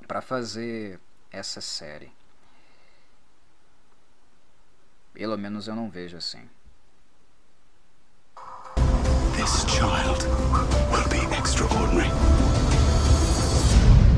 [0.08, 1.00] para fazer
[1.32, 2.12] essa série.
[5.14, 6.48] Pelo menos eu não vejo assim.
[9.36, 10.26] This child
[10.92, 12.10] will be extraordinary.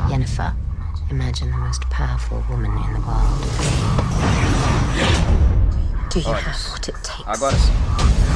[0.10, 0.56] Jennifer.
[1.12, 3.40] Imagine the most powerful woman in the world.
[7.26, 7.72] Agora sim.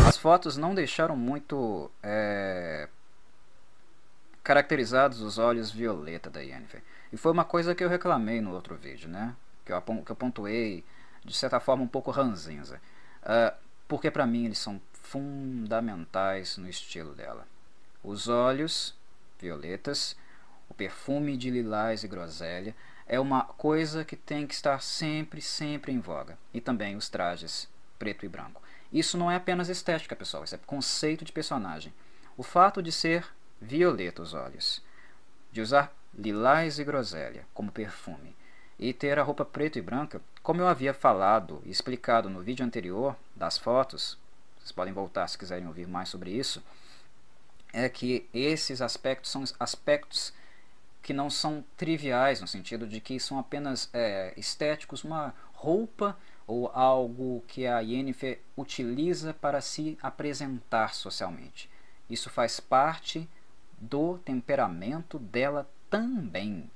[0.08, 2.88] As fotos não deixaram muito é,
[4.44, 6.84] caracterizados os olhos violeta da Yennefer.
[7.12, 9.36] E foi uma coisa que eu reclamei no outro vídeo, né?
[9.66, 10.84] Que eu, que eu pontuei
[11.24, 12.82] de certa forma um pouco ranzinza.
[13.24, 13.56] Uh,
[13.88, 17.48] porque para mim eles são fundamentais no estilo dela.
[18.04, 18.96] Os olhos
[19.40, 20.16] violetas
[20.70, 22.76] o perfume de lilás e groselha
[23.08, 26.38] é uma coisa que tem que estar sempre, sempre em voga.
[26.54, 27.68] E também os trajes
[28.00, 28.62] preto e branco.
[28.92, 31.94] Isso não é apenas estética, pessoal, isso é conceito de personagem.
[32.38, 33.26] O fato de ser
[33.60, 34.82] violeta os olhos,
[35.52, 38.36] de usar lilás e groselha como perfume,
[38.78, 42.66] e ter a roupa preta e branca, como eu havia falado e explicado no vídeo
[42.66, 44.18] anterior das fotos,
[44.58, 46.62] vocês podem voltar se quiserem ouvir mais sobre isso,
[47.72, 50.34] é que esses aspectos são aspectos
[51.04, 56.70] que não são triviais, no sentido de que são apenas é, estéticos, uma roupa ou
[56.74, 61.70] algo que a Yennefer utiliza para se apresentar socialmente.
[62.10, 63.30] Isso faz parte
[63.78, 66.72] do temperamento dela também.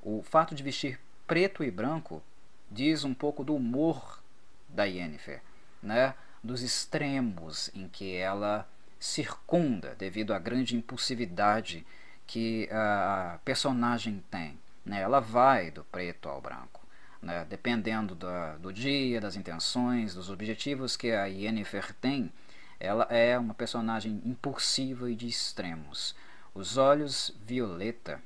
[0.00, 2.22] O fato de vestir preto e branco
[2.70, 4.22] diz um pouco do humor
[4.68, 5.42] da Yennefer,
[5.82, 6.14] né?
[6.42, 8.68] dos extremos em que ela
[8.98, 11.84] circunda devido à grande impulsividade
[12.32, 14.58] que a personagem tem.
[14.86, 15.02] Né?
[15.02, 16.80] Ela vai do preto ao branco.
[17.20, 22.32] né, dependendo da, do dia, das intenções, dos objetivos que a Yennefer tem,
[22.80, 26.16] ela é uma personagem impulsiva e de extremos.
[26.54, 28.18] Os olhos violeta,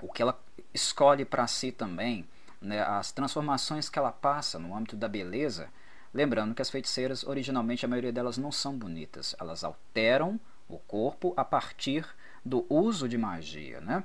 [0.00, 0.38] o que ela
[0.74, 2.26] escolhe para si também,
[2.60, 5.68] né, as transformações que ela passa no âmbito da beleza,
[6.12, 11.32] lembrando que as feiticeiras, originalmente, a maioria delas não são bonitas, elas alteram o corpo
[11.36, 12.04] a partir
[12.44, 13.80] do uso de magia.
[13.80, 14.04] Né?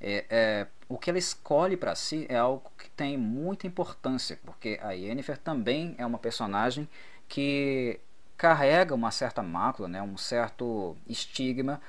[0.00, 4.78] É, é, o que ela escolhe para si é algo que tem muita importância, porque
[4.82, 6.88] a Yennefer também é uma personagem
[7.28, 8.00] que
[8.36, 11.80] carrega uma certa mácula, né, um certo estigma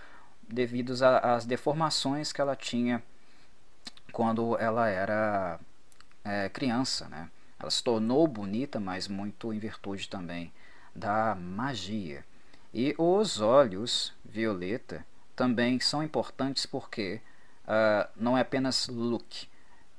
[0.47, 0.93] devido
[1.23, 3.03] às deformações que ela tinha
[4.11, 5.59] quando ela era
[6.23, 7.09] é, criança.
[7.09, 7.29] Né?
[7.59, 10.53] Ela se tornou bonita, mas muito em virtude também
[10.95, 12.23] da magia.
[12.73, 15.05] E os olhos violeta
[15.35, 17.21] também são importantes porque
[17.65, 19.47] uh, não é apenas look,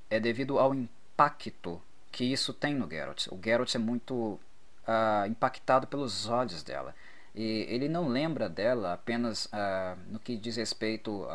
[0.08, 1.80] é devido ao impacto
[2.10, 3.26] que isso tem no Geralt.
[3.28, 6.94] O Geralt é muito uh, impactado pelos olhos dela.
[7.34, 11.26] E ele não lembra dela apenas uh, no que diz respeito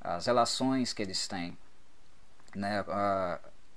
[0.00, 1.58] às relações que eles têm,
[2.54, 2.84] né?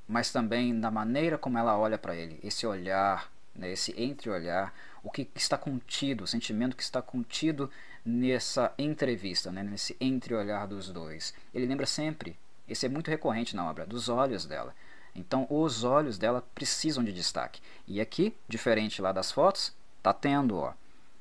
[0.08, 3.72] mas também na maneira como ela olha para ele, esse olhar, né?
[3.72, 4.72] esse entreolhar,
[5.04, 7.70] o que está contido, o sentimento que está contido
[8.06, 11.34] nessa entrevista, né, nesse entreolhar dos dois.
[11.54, 12.38] Ele lembra sempre,
[12.68, 14.76] esse é muito recorrente na obra, dos olhos dela.
[15.14, 17.62] Então, os olhos dela precisam de destaque.
[17.88, 20.74] E aqui, diferente lá das fotos, tá tendo, ó.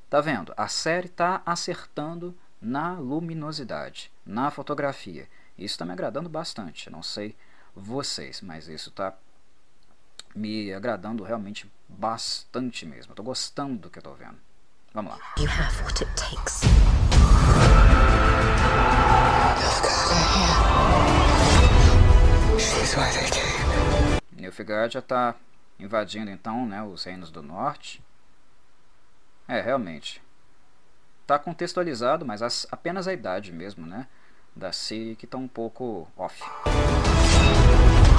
[0.09, 0.53] Tá vendo?
[0.57, 5.29] A série tá acertando na luminosidade, na fotografia.
[5.57, 6.91] Isso está me agradando bastante.
[6.91, 7.35] não sei
[7.75, 9.17] vocês, mas isso tá
[10.35, 13.13] me agradando realmente bastante mesmo.
[13.13, 14.39] Estou gostando do que tô vendo.
[14.93, 15.19] Vamos lá.
[15.39, 16.61] You have what it takes.
[24.33, 25.35] Nilfgaard já está
[25.79, 28.03] invadindo então né, os reinos do norte.
[29.47, 30.23] É, realmente.
[31.23, 34.09] Está contextualizado, mas as, apenas a idade mesmo, né?
[34.55, 36.43] Da Ciri que está um pouco off.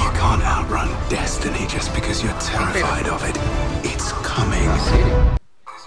[0.02, 3.38] You can't outrun destiny just because you're terrified of it.
[3.84, 4.68] It's coming.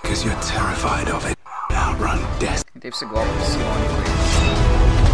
[0.03, 1.37] Because you're terrified of it.
[1.73, 2.19] Outrun.
[2.39, 3.29] Quem teve esse golpe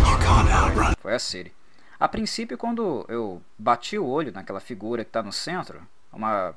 [0.05, 0.95] You can't outrun.
[1.01, 1.53] Foi a Siri.
[1.99, 5.81] A princípio, quando eu bati o olho naquela figura que está no centro,
[6.13, 6.55] uma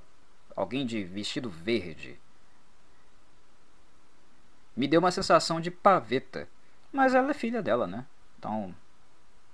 [0.55, 2.19] alguém de vestido verde,
[4.75, 6.47] me deu uma sensação de paveta.
[6.91, 8.05] Mas ela é filha dela, né?
[8.37, 8.75] Então,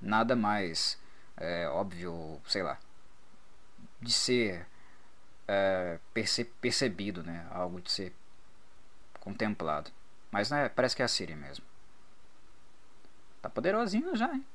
[0.02, 0.98] nada mais
[1.40, 2.78] é, óbvio, sei lá,
[4.02, 4.68] de ser
[5.48, 7.48] é, perce percebido, né?
[7.52, 8.14] Algo de ser
[9.20, 9.90] contemplado.
[10.32, 11.66] Mas né, parece que é a Siri mesmo.
[13.42, 14.46] Tá poderosinha já, hein?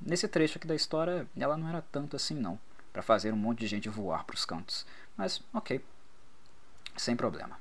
[0.00, 2.58] Nesse trecho aqui da história, ela não era tanto assim não,
[2.92, 4.84] para fazer um monte de gente voar para os cantos.
[5.16, 5.84] Mas, ok,
[6.96, 7.58] sem problema.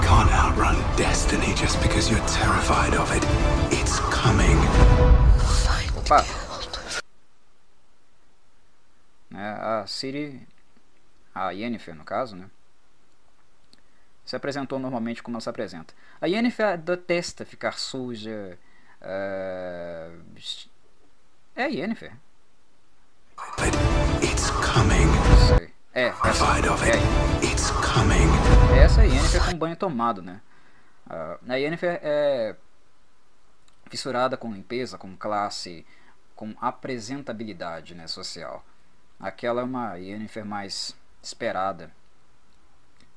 [0.00, 3.24] Can't outrun destiny just because you're terrified of it.
[3.72, 4.58] It's coming.
[5.96, 6.47] Opa.
[9.34, 10.46] É, a Siri,
[11.34, 12.48] a Yennefer no caso, né?
[14.28, 15.94] se apresentou normalmente como ela se apresenta.
[16.20, 18.58] A Yennefer detesta ficar suja.
[19.00, 20.22] Uh...
[21.56, 22.12] É a Yennefer.
[24.22, 25.08] It's coming.
[25.94, 26.44] É, essa,
[26.84, 28.78] é, It's coming.
[28.78, 30.42] essa é a Yennefer com banho tomado, né?
[31.06, 32.54] Uh, a Yennefer é
[33.88, 35.86] fissurada com limpeza, com classe,
[36.36, 38.62] com apresentabilidade né, social.
[39.18, 41.90] Aquela é uma Yennefer mais esperada,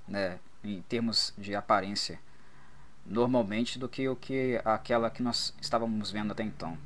[0.08, 0.40] né?
[0.64, 2.20] em termos de aparência
[3.06, 6.78] normalmente do que o que aquela que nós estávamos vendo até então.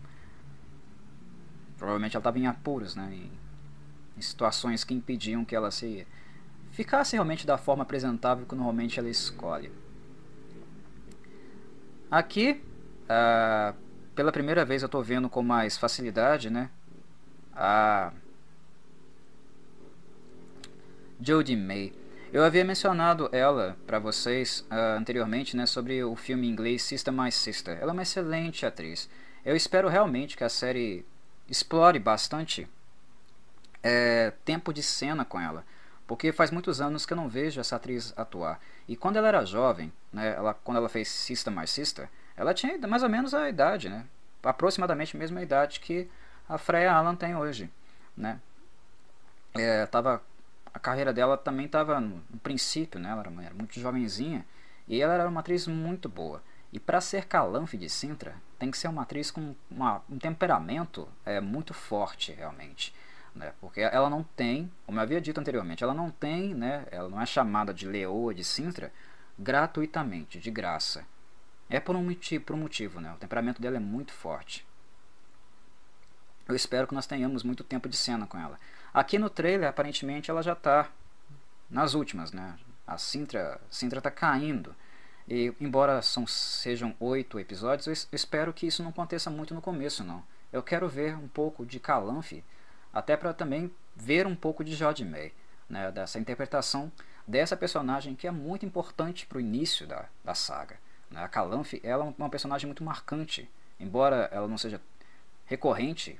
[1.78, 3.10] Provavelmente ela estava em apuros, né?
[3.14, 3.32] Em,
[4.18, 6.08] em, situações que impediam que ela se
[6.72, 9.72] ficasse realmente da forma apresentável que normalmente ela escolhe.
[12.10, 12.62] Aqui,
[13.04, 13.76] uh,
[14.16, 16.70] pela primeira vez eu estou vendo com mais facilidade, né?
[17.54, 18.14] A
[21.20, 21.94] Jodie May
[22.36, 27.32] eu havia mencionado ela para vocês uh, anteriormente né, sobre o filme inglês Sister My
[27.32, 27.78] Sister.
[27.80, 29.10] Ela é uma excelente atriz.
[29.46, 31.06] Eu espero realmente que a série
[31.48, 32.68] explore bastante
[33.82, 35.64] é, tempo de cena com ela.
[36.06, 38.60] Porque faz muitos anos que eu não vejo essa atriz atuar.
[38.86, 42.78] E quando ela era jovem, né, ela, quando ela fez Sister My Sister, ela tinha
[42.86, 44.06] mais ou menos a idade, né?
[44.44, 46.10] aproximadamente a mesma idade que
[46.50, 47.72] a Freya Allan tem hoje.
[48.18, 48.42] Né?
[49.54, 50.22] É, tava
[50.76, 53.10] a carreira dela também estava no, no, princípio, né?
[53.10, 54.46] Ela era, era, muito jovenzinha
[54.86, 56.44] e ela era uma atriz muito boa.
[56.74, 61.08] E para ser Calanfe de Sintra, tem que ser uma atriz com uma, um temperamento
[61.26, 62.94] é, muito forte, realmente.
[63.34, 63.54] né?
[63.62, 66.86] Porque ela não tem, como eu havia dito anteriormente, ela não tem, né?
[66.92, 68.92] Ela não é chamada de leoa de Sintra
[69.40, 71.06] gratuitamente, de graça.
[71.70, 73.14] É por um motivo, por um motivo, né?
[73.14, 74.68] O temperamento dela é muito forte.
[76.46, 78.60] Eu espero que nós tenhamos muito tempo de cena com ela.
[78.96, 80.90] Aqui no trailer, aparentemente, ela já está
[81.70, 82.58] nas últimas, né?
[82.88, 84.74] A Sintra, Sintra está caindo.
[85.28, 90.02] E embora são, sejam oito episódios, eu espero que isso não aconteça muito no começo,
[90.02, 90.24] não.
[90.50, 92.42] Eu quero ver um pouco de Calanfe
[92.94, 95.34] até para também ver um pouco de Jodie May,
[95.70, 96.90] né, dessa interpretação
[97.28, 100.80] dessa personagem que é muito importante para o início da, da saga.
[101.12, 101.22] Né.
[101.22, 104.80] A Calanfe ela é uma personagem muito marcante, embora ela não seja
[105.46, 106.18] recorrente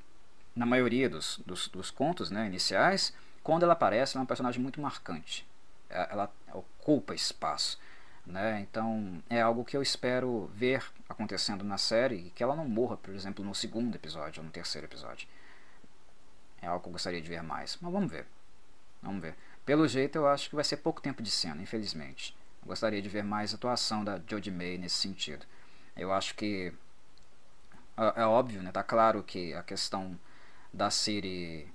[0.56, 4.60] na maioria dos, dos, dos contos né, iniciais, quando ela aparece ela é uma personagem
[4.60, 5.46] muito marcante.
[5.90, 7.78] É, ela ocupa espaço.
[8.26, 8.60] Né?
[8.60, 12.96] Então é algo que eu espero ver acontecendo na série e que ela não morra,
[12.96, 15.28] por exemplo, no segundo episódio ou no terceiro episódio.
[16.60, 17.78] É algo que eu gostaria de ver mais.
[17.80, 18.26] Mas vamos ver.
[19.00, 19.36] Vamos ver.
[19.64, 22.36] Pelo jeito, eu acho que vai ser pouco tempo de cena, infelizmente.
[22.62, 25.46] Eu gostaria de ver mais atuação da Jodie May nesse sentido.
[25.96, 26.72] Eu acho que.
[27.96, 28.72] É, é óbvio, né?
[28.72, 30.18] Tá claro que a questão
[30.72, 31.66] da série.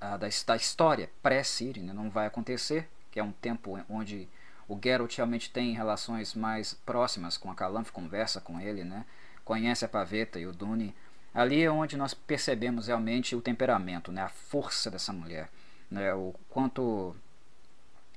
[0.00, 4.28] da, da história pré-Siri né, não vai acontecer, que é um tempo onde
[4.68, 9.04] o Geralt realmente tem relações mais próximas com a Calanfe, conversa com ele, né?
[9.44, 10.94] conhece a Paveta e o Dune
[11.34, 15.48] Ali é onde nós percebemos realmente o temperamento, né, a força dessa mulher,
[15.90, 17.14] né, o quanto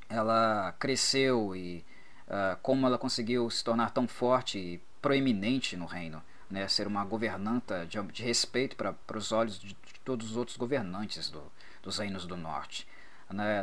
[0.09, 1.85] ela cresceu e
[2.27, 6.21] uh, como ela conseguiu se tornar tão forte e proeminente no reino,
[6.51, 10.57] né, ser uma governanta de, de respeito para os olhos de, de, todos os outros
[10.57, 11.41] governantes do,
[11.81, 12.87] dos reinos do norte.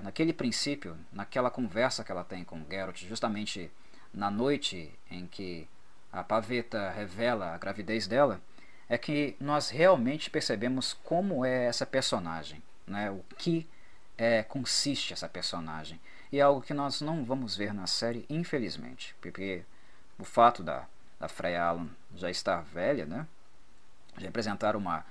[0.03, 3.70] Naquele princípio, naquela conversa que ela tem com Geralt, justamente
[4.14, 5.68] na noite em que
[6.11, 8.41] a paveta revela a gravidez dela,
[8.89, 13.11] é que nós realmente percebemos como é essa personagem, né?
[13.11, 13.68] o que
[14.16, 16.01] é, consiste essa personagem.
[16.32, 19.62] E é algo que nós não vamos ver na série, infelizmente, porque
[20.18, 20.86] o fato da,
[21.19, 23.27] da Freya Allen já estar velha, né?
[24.16, 25.05] já representar uma,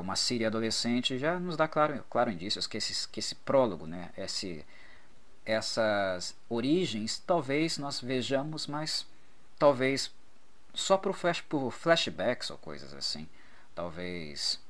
[0.00, 4.10] uma Síria adolescente, já nos dá claro, claro indícios que, esse, que esse prólogo, né?
[4.16, 4.64] esse,
[5.44, 9.06] essas origens, talvez nós vejamos, mas
[9.58, 10.12] talvez
[10.74, 13.28] só por, flash, por flashbacks ou coisas assim.
[13.74, 14.60] Talvez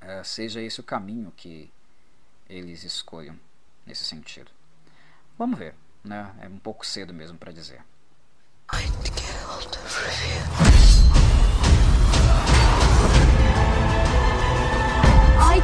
[0.00, 1.70] é, seja esse o caminho que
[2.48, 3.38] eles escolham
[3.86, 4.50] nesse sentido.
[5.36, 6.34] Vamos ver, né?
[6.40, 7.82] É um pouco cedo mesmo para dizer.
[8.70, 8.84] I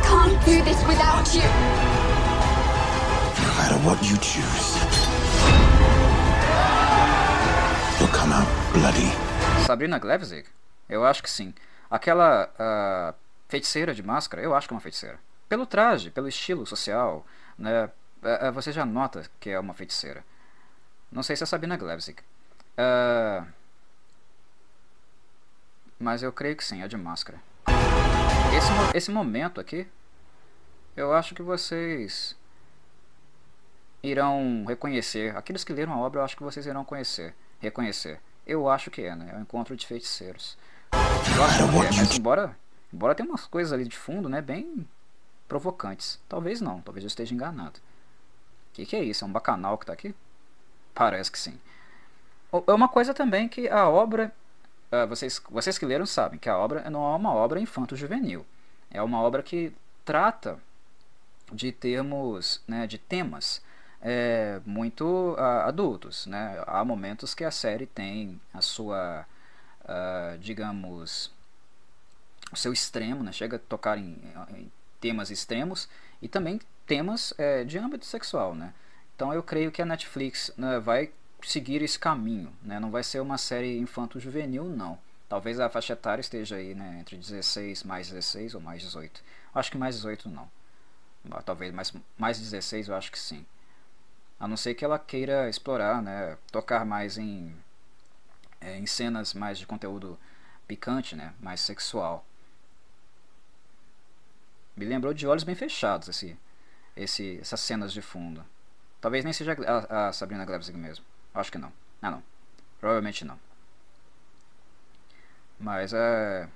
[0.03, 1.43] can't do this without you.
[3.43, 4.79] No matter what you choose,
[8.01, 9.11] you'll come out Bloody.
[9.67, 10.47] Sabrina Glevzig?
[10.89, 11.53] Eu acho que sim.
[11.91, 13.15] Aquela uh,
[13.49, 15.19] feiticeira de máscara, eu acho que é uma feiticeira.
[15.49, 17.27] Pelo traje, pelo estilo social,
[17.59, 20.25] né, uh, você já nota que é uma feiticeira.
[21.13, 22.17] Não sei se é Sabrina Glevzig.
[22.79, 23.47] Uh,
[25.99, 27.41] mas eu creio que sim, é de máscara.
[28.57, 29.87] Esse, esse momento aqui,
[30.97, 32.37] eu acho que vocês
[34.03, 35.37] irão reconhecer.
[35.37, 38.21] Aqueles que leram a obra, eu acho que vocês irão conhecer, reconhecer.
[38.47, 39.31] Eu acho que é, né?
[39.33, 40.59] É um encontro de feiticeiros.
[40.93, 42.57] É, mas embora,
[42.93, 44.43] embora tenha umas coisas ali de fundo, né?
[44.43, 44.87] Bem
[45.49, 46.21] provocantes.
[46.29, 47.79] Talvez não, talvez eu esteja enganado.
[47.79, 49.25] O que, que é isso?
[49.25, 50.15] É um bacanal que tá aqui?
[50.95, 51.59] Parece que sim.
[52.67, 54.33] É uma coisa também que a obra.
[54.93, 58.47] Uh, vocês, vocês que leram sabem que a obra não é uma obra infanto-juvenil.
[58.91, 59.73] É uma obra que
[60.05, 60.59] trata
[61.53, 63.61] de termos, né, de temas
[64.01, 66.27] é, muito uh, adultos.
[66.27, 66.63] Né?
[66.67, 69.27] Há momentos que a série tem a sua,
[69.83, 71.33] uh, digamos,
[72.53, 73.33] o seu extremo, né?
[73.33, 74.17] chega a tocar em,
[74.51, 75.89] em temas extremos
[76.23, 78.55] e também temas é, de âmbito sexual.
[78.55, 78.73] Né?
[79.17, 81.11] Então eu creio que a Netflix né, vai
[81.47, 82.53] seguir esse caminho.
[82.63, 82.79] Né?
[82.81, 84.99] Não vai ser uma série infanto-juvenil, não.
[85.29, 89.23] Talvez a faixa etária esteja aí né, entre 16 mais 16 ou mais 18.
[89.55, 90.49] Acho que mais 18 não.
[91.45, 93.45] Talvez mais, mais 16 eu acho que sim.
[94.39, 97.55] A não ser que ela queira explorar, né, tocar mais em,
[98.61, 100.19] é, em cenas mais de conteúdo
[100.69, 102.25] picante, né, mais sexual.
[104.77, 106.37] Me lembrou de Olhos Bem Fechados esse,
[106.97, 108.45] esse, essas cenas de fundo.
[109.01, 111.05] Talvez nem seja a, a Sabrina Glebzig mesmo.
[111.35, 111.73] Acho que não.
[112.01, 112.23] Ah, não.
[112.79, 113.39] Provavelmente não.
[115.59, 116.49] Mas é.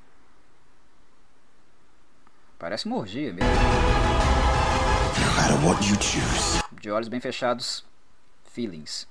[2.59, 3.51] Parece uma orgia mesmo.
[6.81, 7.85] De olhos bem fechados,
[8.53, 9.09] feelings.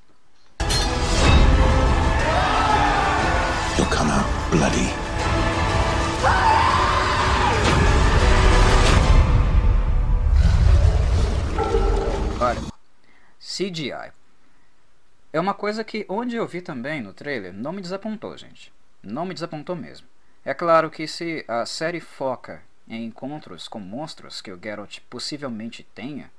[3.77, 4.93] You'll come out bloody.
[12.39, 12.61] Olha,
[13.39, 14.16] CGI.
[15.31, 18.71] É uma coisa que, onde eu vi também no trailer, não me desapontou, gente.
[19.03, 20.07] Não me desapontou mesmo.
[20.43, 25.83] É claro que se a série foca em encontros com monstros que o Geralt possivelmente
[25.83, 26.31] tenha,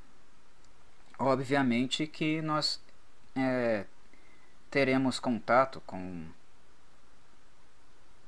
[1.19, 2.81] obviamente que nós
[3.37, 3.85] é,
[4.71, 6.27] teremos contato com,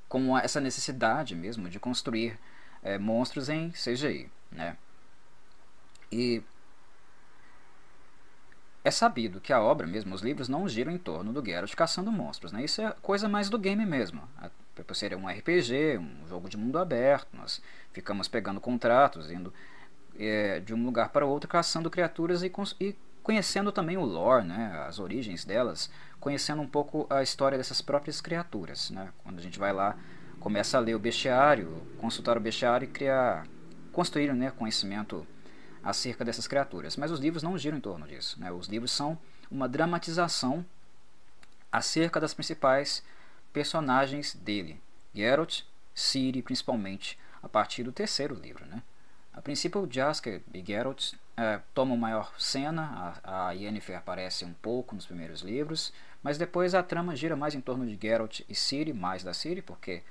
[0.09, 2.39] com essa necessidade mesmo de construir
[2.83, 4.31] é, monstros em CGI.
[4.53, 4.77] Né?
[6.13, 6.43] E
[8.83, 12.11] é sabido que a obra mesmo, os livros, não giram em torno do Geralt caçando
[12.11, 12.53] monstros.
[12.53, 12.65] Né?
[12.65, 14.23] Isso é coisa mais do game mesmo.
[14.75, 17.61] Por ser um RPG, um jogo de mundo aberto, nós
[17.93, 19.53] ficamos pegando contratos, indo
[20.19, 22.51] é, de um lugar para outro, caçando criaturas e,
[22.81, 27.83] e conhecendo também o lore, né, as origens delas, conhecendo um pouco a história dessas
[27.83, 28.91] próprias criaturas.
[28.91, 29.11] Né?
[29.23, 29.97] Quando a gente vai lá,
[30.39, 33.47] começa a ler o bestiário, consultar o bestiário e criar,
[33.93, 35.27] construir né, conhecimento
[35.83, 36.97] acerca dessas criaturas.
[36.97, 38.39] Mas os livros não giram em torno disso.
[38.41, 38.51] Né?
[38.51, 39.19] Os livros são
[39.51, 40.65] uma dramatização
[41.71, 43.03] acerca das principais
[43.53, 44.81] personagens dele.
[45.15, 45.63] Geralt,
[45.95, 48.65] Ciri principalmente, a partir do terceiro livro.
[48.67, 48.83] Né?
[49.33, 54.95] A princípio, Jasker e Geralt é, tomam maior cena, a, a Yennefer aparece um pouco
[54.95, 58.93] nos primeiros livros, mas depois a trama gira mais em torno de Geralt e Ciri,
[58.93, 60.03] mais da Ciri, porque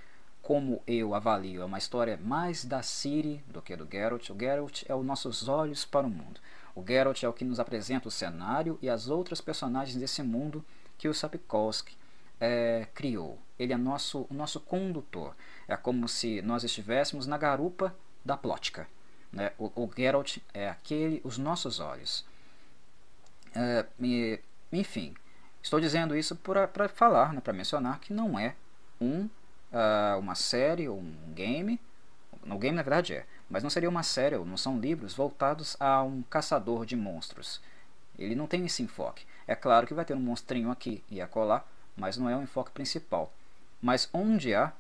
[0.42, 4.30] como eu avalio, é uma história mais da Ciri do que do Geralt.
[4.30, 6.40] O Geralt é os nossos olhos para o mundo.
[6.76, 10.64] O Geralt é o que nos apresenta o cenário e as outras personagens desse mundo
[10.98, 11.96] que o Sapkowski
[12.40, 13.38] é, criou.
[13.58, 15.36] Ele é nosso, o nosso condutor.
[15.68, 18.88] É como se nós estivéssemos na garupa da plótica.
[19.32, 19.52] Né?
[19.58, 22.26] O, o Geralt é aquele, os nossos olhos.
[23.54, 24.40] É, e,
[24.72, 25.14] enfim,
[25.62, 28.56] estou dizendo isso para falar, né, para mencionar que não é
[29.02, 29.30] um
[29.72, 31.80] uh, uma série ou um game.
[32.44, 33.26] No game, na verdade, é.
[33.50, 37.62] Mas não seria uma série ou não são livros voltados a um caçador de monstros.
[38.18, 39.26] Ele não tem esse enfoque.
[39.48, 41.64] É claro que vai ter um monstrinho aqui e acolá,
[41.96, 43.32] mas não é o enfoque principal.
[43.82, 44.72] Mas onde há,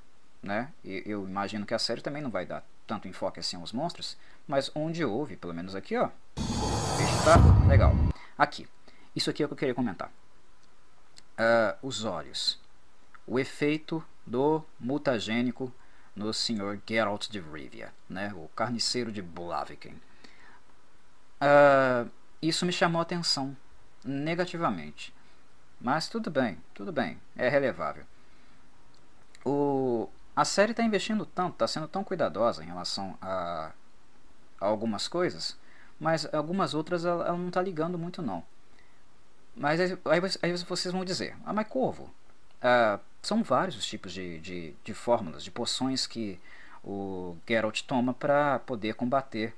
[0.44, 4.18] né, eu imagino que a série também não vai dar tanto enfoque assim aos monstros,
[4.48, 6.10] mas onde houve, pelo menos aqui, ó.
[6.36, 7.94] Veja, tá legal.
[8.38, 8.68] Aqui.
[9.16, 10.12] Isso aqui é o que eu queria comentar.
[11.38, 12.60] Uh, os olhos.
[13.26, 15.74] O efeito do mutagênico
[16.16, 16.80] no Sr.
[16.88, 19.96] Geralt de Rivia, né, o carniceiro de Blaviken.
[21.42, 22.10] Uh,
[22.42, 23.56] isso me chamou a atenção
[24.04, 25.14] negativamente.
[25.82, 28.04] Mas tudo bem, tudo bem, é relevável.
[29.46, 33.72] O, a série está investindo tanto, está sendo tão cuidadosa em relação a,
[34.60, 35.58] a algumas coisas,
[36.00, 38.44] mas algumas outras ela, ela não está ligando muito não.
[39.56, 39.98] Mas aí,
[40.42, 42.14] aí, vocês vão dizer, ah, mas Corvo,
[42.62, 46.40] ah, são vários os tipos de, de, de fórmulas, de poções que
[46.84, 49.54] o Geralt toma para poder combater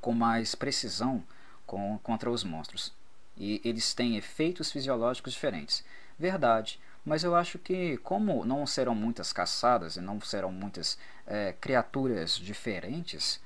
[0.00, 1.22] com mais precisão
[1.66, 2.92] com, contra os monstros.
[3.36, 5.84] E eles têm efeitos fisiológicos diferentes.
[6.18, 11.52] Verdade, mas eu acho que, como não serão muitas caçadas e não serão muitas é,
[11.60, 13.40] criaturas diferentes,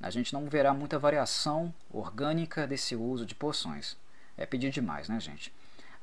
[0.00, 3.96] a gente não verá muita variação orgânica desse uso de poções.
[4.36, 5.52] É pedir demais, né, gente?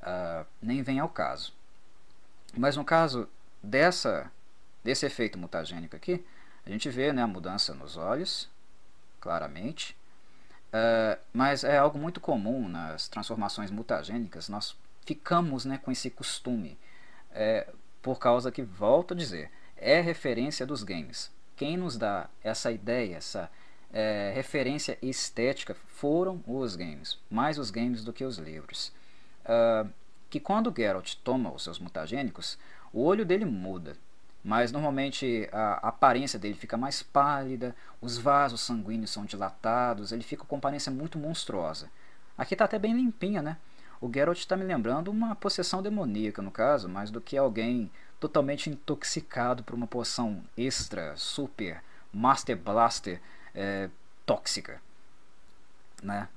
[0.01, 1.53] Uh, nem vem ao caso.
[2.58, 3.28] Mas no caso
[3.62, 4.32] dessa,
[4.84, 6.24] desse efeito mutagênico aqui,
[6.66, 8.49] a gente vê né, a mudança nos olhos,
[9.20, 9.95] claramente.
[10.68, 14.76] Uh, mas é algo muito comum nas transformações mutagênicas, nós
[15.06, 16.78] ficamos né, com esse costume,
[17.32, 17.68] é,
[18.01, 21.32] por causa que, volto a dizer, é referência dos games.
[21.56, 23.49] Quem nos dá essa ideia, essa
[23.93, 28.91] é, referência estética foram os games, mais os games do que os livros.
[29.45, 29.89] Uh,
[30.36, 32.58] que quando Geralt toma os seus mutagênicos,
[32.92, 33.96] o olho dele muda,
[34.44, 40.44] mas normalmente a aparência dele fica mais pálida, os vasos sanguíneos são dilatados, ele fica
[40.44, 41.90] com aparência muito monstruosa.
[42.38, 43.56] Aqui está até bem limpinha, né?
[44.02, 48.70] O Geralt está me lembrando uma possessão demoníaca, no caso, mais do que alguém totalmente
[48.70, 51.82] intoxicado por uma poção extra, super,
[52.12, 53.22] master blaster
[53.54, 53.90] é,
[54.26, 54.82] tóxica.
[56.04, 56.28] Né?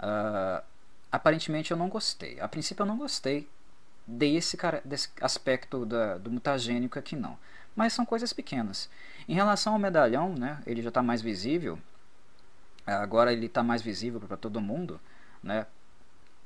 [0.00, 0.71] Uh,
[1.12, 2.40] aparentemente eu não gostei.
[2.40, 3.46] A princípio eu não gostei
[4.06, 7.38] desse, desse aspecto da, do mutagênico aqui não.
[7.76, 8.88] Mas são coisas pequenas.
[9.28, 11.78] Em relação ao medalhão, né, ele já está mais visível.
[12.86, 14.98] Agora ele está mais visível para todo mundo.
[15.42, 15.66] Né?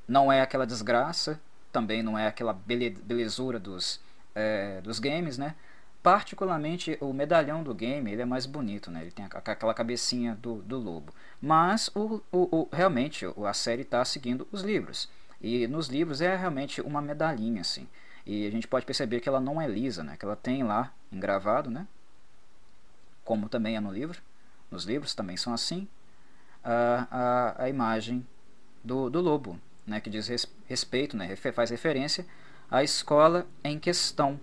[0.07, 1.39] Não é aquela desgraça,
[1.71, 3.99] também não é aquela bele belezura dos,
[4.35, 5.55] é, dos games, né?
[6.01, 9.01] Particularmente o medalhão do game ele é mais bonito, né?
[9.01, 11.13] Ele tem aquela cabecinha do, do lobo.
[11.41, 15.09] Mas o, o, o realmente a série está seguindo os livros.
[15.39, 17.87] E nos livros é realmente uma medalhinha assim.
[18.25, 20.17] E a gente pode perceber que ela não é lisa, né?
[20.17, 21.87] Que ela tem lá engravado, né?
[23.23, 24.21] Como também é no livro.
[24.71, 25.87] Nos livros também são assim.
[26.63, 28.25] A, a, a imagem
[28.83, 29.59] do, do lobo.
[29.85, 32.25] né, que diz res, respeito, né, faz referência
[32.69, 34.39] à escola em questão.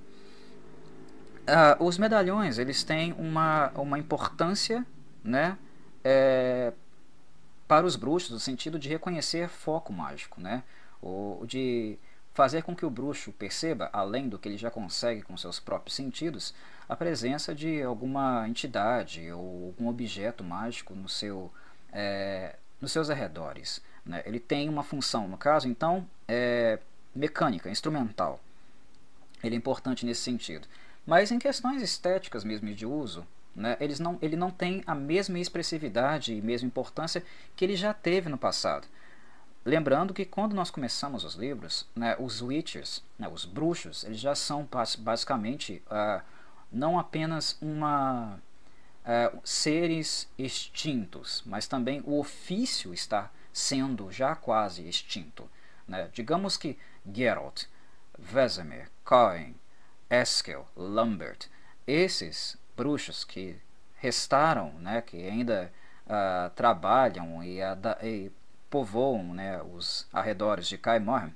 [1.47, 4.87] Uh, os medalhões eles têm uma, uma importância
[5.23, 5.59] né,
[6.03, 6.73] é,
[7.67, 10.63] para os bruxos, no sentido de reconhecer foco mágico, né,
[11.03, 11.99] o, de
[12.35, 15.95] fazer com que o bruxo perceba, além do que ele já consegue com seus próprios
[15.95, 16.53] sentidos,
[16.89, 21.51] a presença de alguma entidade ou algum objeto mágico no seu,
[21.93, 23.81] é, nos seus arredores.
[24.05, 24.23] Né?
[24.27, 26.79] Ele tem uma função, no caso, então, é
[27.15, 28.41] mecânica, instrumental.
[29.43, 30.67] Ele é importante nesse sentido.
[31.07, 35.39] Mas em questões estéticas mesmo de uso, né, eles não, ele não tem a mesma
[35.39, 37.25] expressividade e mesma importância
[37.55, 38.87] que ele já teve no passado.
[39.65, 44.35] Lembrando que quando nós começamos os livros, né, os Witchers, né, os bruxos, eles já
[44.35, 46.23] são basicamente uh,
[46.71, 48.39] não apenas uma
[49.05, 55.49] uh, seres extintos, mas também o ofício está sendo já quase extinto.
[55.89, 56.11] Né?
[56.13, 56.77] Digamos que
[57.11, 57.65] Geralt,
[58.19, 59.55] Vesemir, Coin,
[60.11, 61.49] Eskel, Lambert,
[61.87, 63.57] esses bruxos que
[63.97, 65.73] restaram, né, que ainda
[66.07, 67.61] uh, trabalham e,
[68.03, 68.31] e,
[68.69, 71.35] povoam né, os arredores de Kaimorn,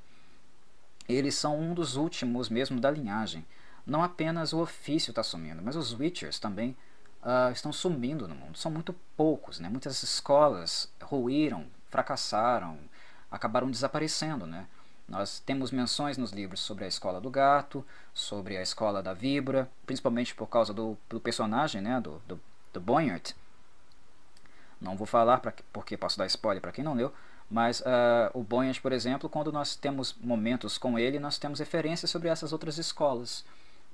[1.08, 3.46] eles são um dos últimos mesmo da linhagem.
[3.86, 6.76] Não apenas o ofício está sumindo, mas os Witchers também
[7.22, 8.58] uh, estão sumindo no mundo.
[8.58, 9.68] São muito poucos, né?
[9.68, 12.78] muitas escolas ruíram, fracassaram,
[13.30, 14.46] acabaram desaparecendo.
[14.46, 14.66] Né?
[15.08, 19.68] Nós temos menções nos livros sobre a escola do gato, sobre a escola da víbora,
[19.86, 22.38] principalmente por causa do, do personagem, né, do, do,
[22.74, 22.82] do.
[24.78, 27.12] Não vou falar pra, porque posso dar spoiler para quem não leu,
[27.50, 27.84] mas uh,
[28.34, 32.52] o Boyart, por exemplo, quando nós temos momentos com ele, nós temos referências sobre essas
[32.52, 33.40] outras escolas.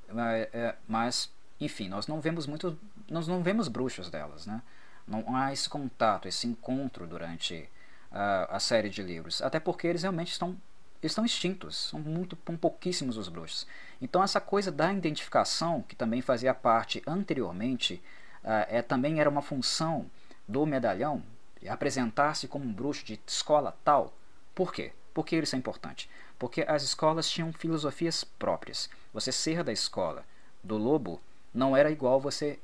[0.09, 2.77] Uh, mas, enfim, nós não vemos muito,
[3.09, 4.61] nós não vemos bruxos delas, né?
[5.07, 7.69] Não há esse contato, esse encontro durante
[8.11, 10.57] uh, a série de livros, até porque eles realmente estão
[11.05, 13.67] eles estão extintos, são muito são pouquíssimos os bruxos.
[14.01, 18.03] Então essa coisa da identificação, que também fazia parte anteriormente,
[18.43, 20.11] uh, é, também era uma função
[20.49, 21.23] do medalhão,
[21.69, 24.15] apresentar-se como um bruxo de escola tal.
[24.55, 24.93] Por quê?
[25.13, 26.09] Por que isso é importante?
[26.39, 28.89] Porque as escolas tinham filosofias próprias.
[29.13, 30.25] Você ser da escola
[30.63, 31.21] do lobo
[31.53, 32.59] não era igual você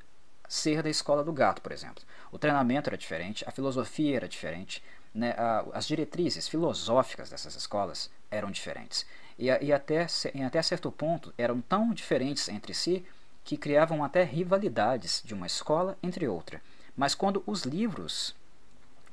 [0.48, 2.02] ser da escola do gato, por exemplo.
[2.32, 4.82] O treinamento era diferente, a filosofia era diferente,
[5.14, 9.06] né, a, as diretrizes filosóficas dessas escolas eram diferentes.
[9.38, 13.04] E, e até, em até certo ponto eram tão diferentes entre si
[13.42, 16.62] que criavam até rivalidades de uma escola entre outra.
[16.96, 18.34] Mas quando os livros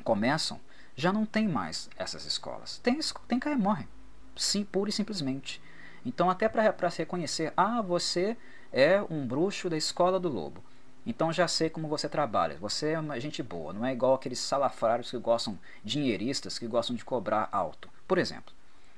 [0.03, 0.59] começam,
[0.95, 2.79] já não tem mais essas escolas.
[2.79, 3.87] Tem, tem caia morre.
[4.35, 5.61] Sim, pura e simplesmente.
[6.05, 8.37] Então, até para se reconhecer, ah, você
[8.71, 10.63] é um bruxo da escola do lobo.
[11.07, 12.57] Então já sei como você trabalha.
[12.57, 16.97] Você é uma gente boa, não é igual aqueles salafrários que gostam, dinheiristas que gostam
[16.97, 17.89] de cobrar alto.
[18.05, 18.53] Por exemplo,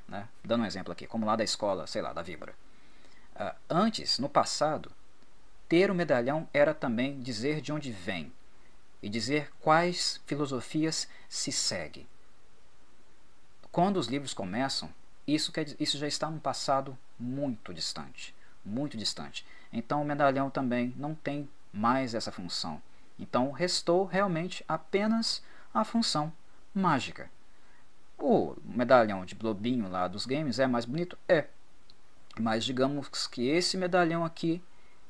[0.09, 0.27] né?
[0.43, 2.53] dando um exemplo aqui, como lá da escola, sei lá, da Vibra.
[3.35, 4.91] Uh, antes, no passado,
[5.67, 8.31] ter o medalhão era também dizer de onde vem
[9.01, 12.07] e dizer quais filosofias se segue.
[13.71, 14.89] Quando os livros começam,
[15.27, 18.35] isso, quer, isso já está num passado muito distante,
[18.65, 19.45] muito distante.
[19.71, 22.81] Então o medalhão também não tem mais essa função.
[23.17, 25.43] Então restou realmente apenas
[25.73, 26.33] a função
[26.73, 27.29] mágica.
[28.19, 31.17] O medalhão de Blobinho lá dos games é mais bonito?
[31.27, 31.47] É.
[32.39, 34.61] Mas digamos que esse medalhão aqui,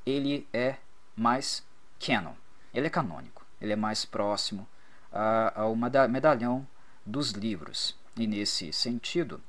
[0.06, 0.78] ele é
[1.16, 1.66] mais
[2.00, 2.34] canon.
[2.74, 3.46] Ele é canônico.
[3.60, 4.68] Ele é mais próximo
[5.12, 6.66] ao medalhão
[7.06, 7.98] dos livros.
[8.16, 9.42] E nesse sentido,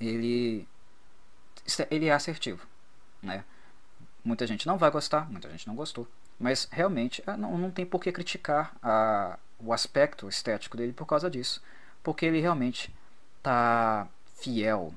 [0.00, 0.68] ele,
[1.90, 2.66] ele é assertivo.
[3.22, 3.44] Né?
[4.24, 6.06] Muita gente não vai gostar, muita gente não gostou.
[6.38, 11.06] Mas realmente é, não, não tem por que criticar a, o aspecto estético dele por
[11.06, 11.62] causa disso.
[12.02, 12.94] Porque ele realmente
[13.38, 14.94] está fiel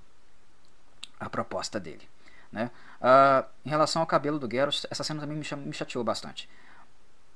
[1.20, 2.08] à proposta dele.
[2.52, 2.70] Né?
[3.02, 6.50] Uh, em relação ao cabelo do Geralt, essa cena também me, me chateou bastante.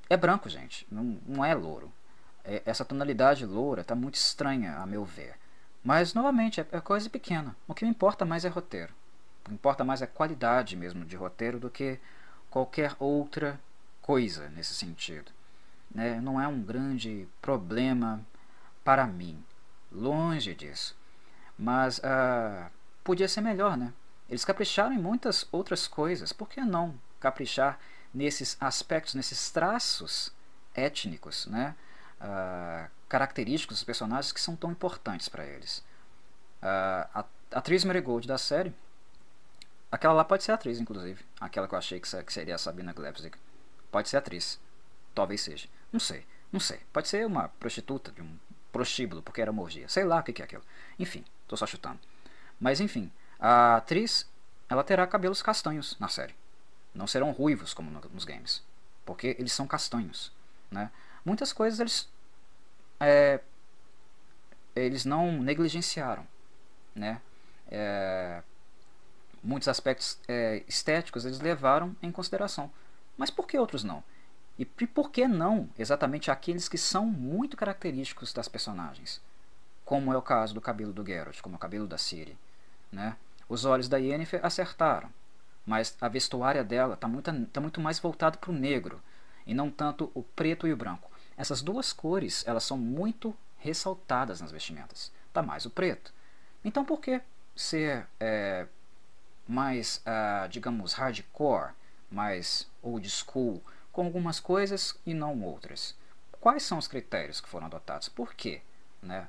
[0.09, 1.91] É branco, gente, não, não é louro.
[2.43, 5.36] É, essa tonalidade loura está muito estranha, a meu ver.
[5.84, 7.55] Mas, novamente, é, é coisa pequena.
[7.68, 8.93] O que me importa mais é roteiro.
[9.41, 11.99] O que importa mais é a qualidade mesmo de roteiro do que
[12.49, 13.59] qualquer outra
[14.01, 15.32] coisa nesse sentido.
[15.93, 16.22] Né?
[16.22, 18.22] Não é um grande problema
[18.84, 19.43] para mim.
[19.91, 20.95] Longe disso.
[21.57, 22.71] Mas uh,
[23.03, 23.93] podia ser melhor, né?
[24.29, 26.33] Eles capricharam em muitas outras coisas.
[26.33, 27.79] Por que não caprichar
[28.13, 30.31] nesses aspectos, nesses traços
[30.73, 31.75] étnicos, né?
[32.19, 35.79] Uh, característicos dos personagens que são tão importantes para eles?
[36.61, 38.73] Uh, a atriz Marigold da série
[39.91, 41.23] Aquela lá pode ser atriz, inclusive.
[41.39, 43.38] Aquela que eu achei que seria a Sabina Glepsig.
[43.89, 44.59] Pode ser atriz.
[45.15, 45.69] Talvez seja.
[45.91, 46.25] Não sei.
[46.51, 46.81] Não sei.
[46.91, 48.38] Pode ser uma prostituta de um
[48.72, 49.88] prostíbulo, porque era morgia.
[49.88, 50.63] Sei lá o que, é aquilo.
[50.99, 51.99] Enfim, tô só chutando.
[52.59, 54.28] Mas enfim, a atriz
[54.70, 56.36] ela terá cabelos castanhos na série.
[56.93, 58.63] Não serão ruivos como no, nos games,
[59.05, 60.32] porque eles são castanhos,
[60.72, 60.91] né?
[61.24, 62.09] Muitas coisas eles
[62.99, 63.39] é,
[64.76, 66.28] eles não negligenciaram,
[66.95, 67.22] né?
[67.70, 68.41] É,
[69.43, 72.72] muitos aspectos é, estéticos eles levaram em consideração,
[73.18, 74.03] mas por que outros não?
[74.57, 79.21] E por que não exatamente aqueles que são muito característicos das personagens?
[79.85, 82.37] Como é o caso do cabelo do Geralt, como é o cabelo da Ciri.
[82.91, 83.15] Né?
[83.47, 85.09] Os olhos da Yennefer acertaram,
[85.65, 89.01] mas a vestuária dela está muito, tá muito mais voltada para o negro,
[89.45, 91.09] e não tanto o preto e o branco.
[91.37, 95.11] Essas duas cores elas são muito ressaltadas nas vestimentas.
[95.27, 96.13] Está mais o preto.
[96.65, 97.21] Então por que
[97.55, 98.67] ser é,
[99.47, 101.71] mais, uh, digamos, hardcore,
[102.11, 103.61] mais old school,
[103.97, 105.95] com algumas coisas e não outras.
[106.39, 108.07] Quais são os critérios que foram adotados?
[108.07, 108.61] Por quê?
[109.01, 109.27] Né?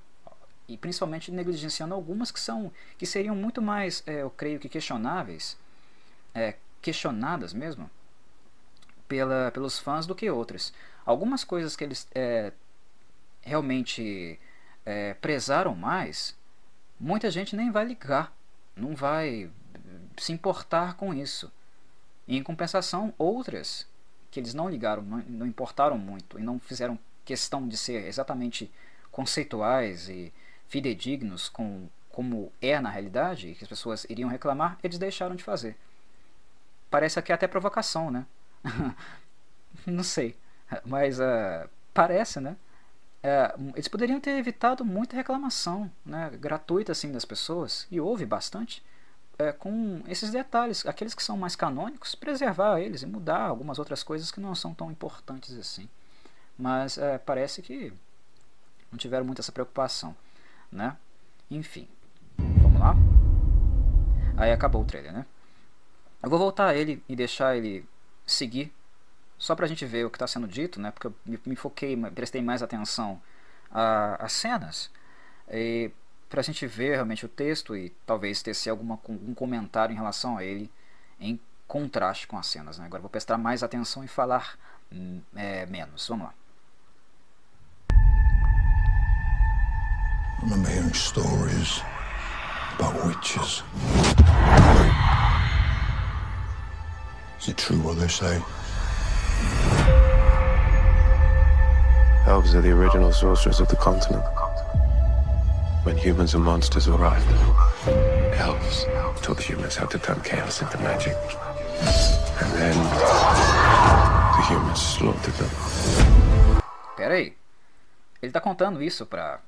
[0.68, 5.56] E principalmente negligenciando algumas que são que seriam muito mais, é, eu creio que questionáveis,
[6.34, 7.90] é, questionadas mesmo,
[9.08, 10.70] pela, pelos fãs do que outras.
[11.06, 12.52] Algumas coisas que eles é,
[13.40, 14.38] realmente
[14.84, 16.36] é, prezaram mais,
[17.00, 18.34] muita gente nem vai ligar,
[18.76, 19.50] não vai
[20.18, 21.50] se importar com isso.
[22.26, 23.88] E, em compensação, outras
[24.30, 28.70] que eles não ligaram, não, não importaram muito e não fizeram questão de ser exatamente
[29.10, 30.32] conceituais e
[30.66, 35.76] fidedignos com como é na realidade, que as pessoas iriam reclamar, eles deixaram de fazer.
[36.90, 38.26] Parece aqui até provocação, né?
[39.86, 40.36] não sei,
[40.84, 42.56] mas uh, parece, né?
[43.22, 48.82] Uh, eles poderiam ter evitado muita reclamação né, gratuita assim das pessoas, e houve bastante,
[49.39, 54.03] é, com esses detalhes, aqueles que são mais canônicos, preservar eles e mudar algumas outras
[54.03, 55.89] coisas que não são tão importantes assim.
[56.59, 57.93] Mas é, parece que
[58.91, 60.14] não tiveram muito essa preocupação,
[60.72, 60.97] né?
[61.51, 61.89] Enfim,
[62.36, 62.95] vamos lá.
[64.36, 65.24] Aí acabou o trailer, né?
[66.22, 67.86] Eu vou voltar a ele e deixar ele
[68.26, 68.72] seguir,
[69.39, 70.91] só pra gente ver o que está sendo dito, né?
[70.91, 71.14] Porque eu
[71.47, 73.22] me foquei, prestei mais atenção
[73.70, 74.91] às cenas.
[75.49, 75.93] E
[76.28, 80.36] para a gente ver realmente o texto e talvez tecer alguma, algum comentário em relação
[80.36, 80.70] a ele
[81.18, 82.78] em contraste com as cenas.
[82.78, 82.86] Né?
[82.86, 84.58] Agora vou prestar mais atenção e falar
[84.92, 86.06] hum, é, menos.
[86.08, 86.34] Vamos lá.
[90.40, 91.82] I remember hearing stories
[92.78, 93.64] about witches.
[97.40, 98.40] Is it true what they say?
[102.26, 104.24] Elves are the original sorcerers of the continent.
[105.84, 107.26] When humans and monsters arrived.
[108.34, 108.84] Elves
[109.22, 111.16] taught humans how to turn chaos into magic.
[112.40, 112.76] And then
[114.36, 115.50] the humans slaughtered them.
[116.96, 117.36] Pera aí.
[118.22, 119.40] Ele tá contando isso pra.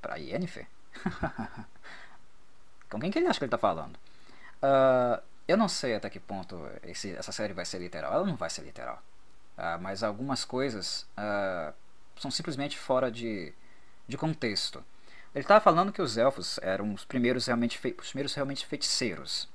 [0.00, 0.66] pra Yennefer?
[2.90, 3.96] Com quem que ele acha que ele tá falando?
[4.62, 8.12] Uh, eu não sei até que ponto esse, essa série vai ser literal.
[8.12, 9.02] Ela não vai ser literal.
[9.58, 11.72] Uh, mas algumas coisas uh,
[12.16, 13.52] são simplesmente fora de,
[14.06, 14.84] de contexto.
[15.34, 19.48] Ele estava falando que os elfos eram os primeiros realmente, os primeiros realmente feiticeiros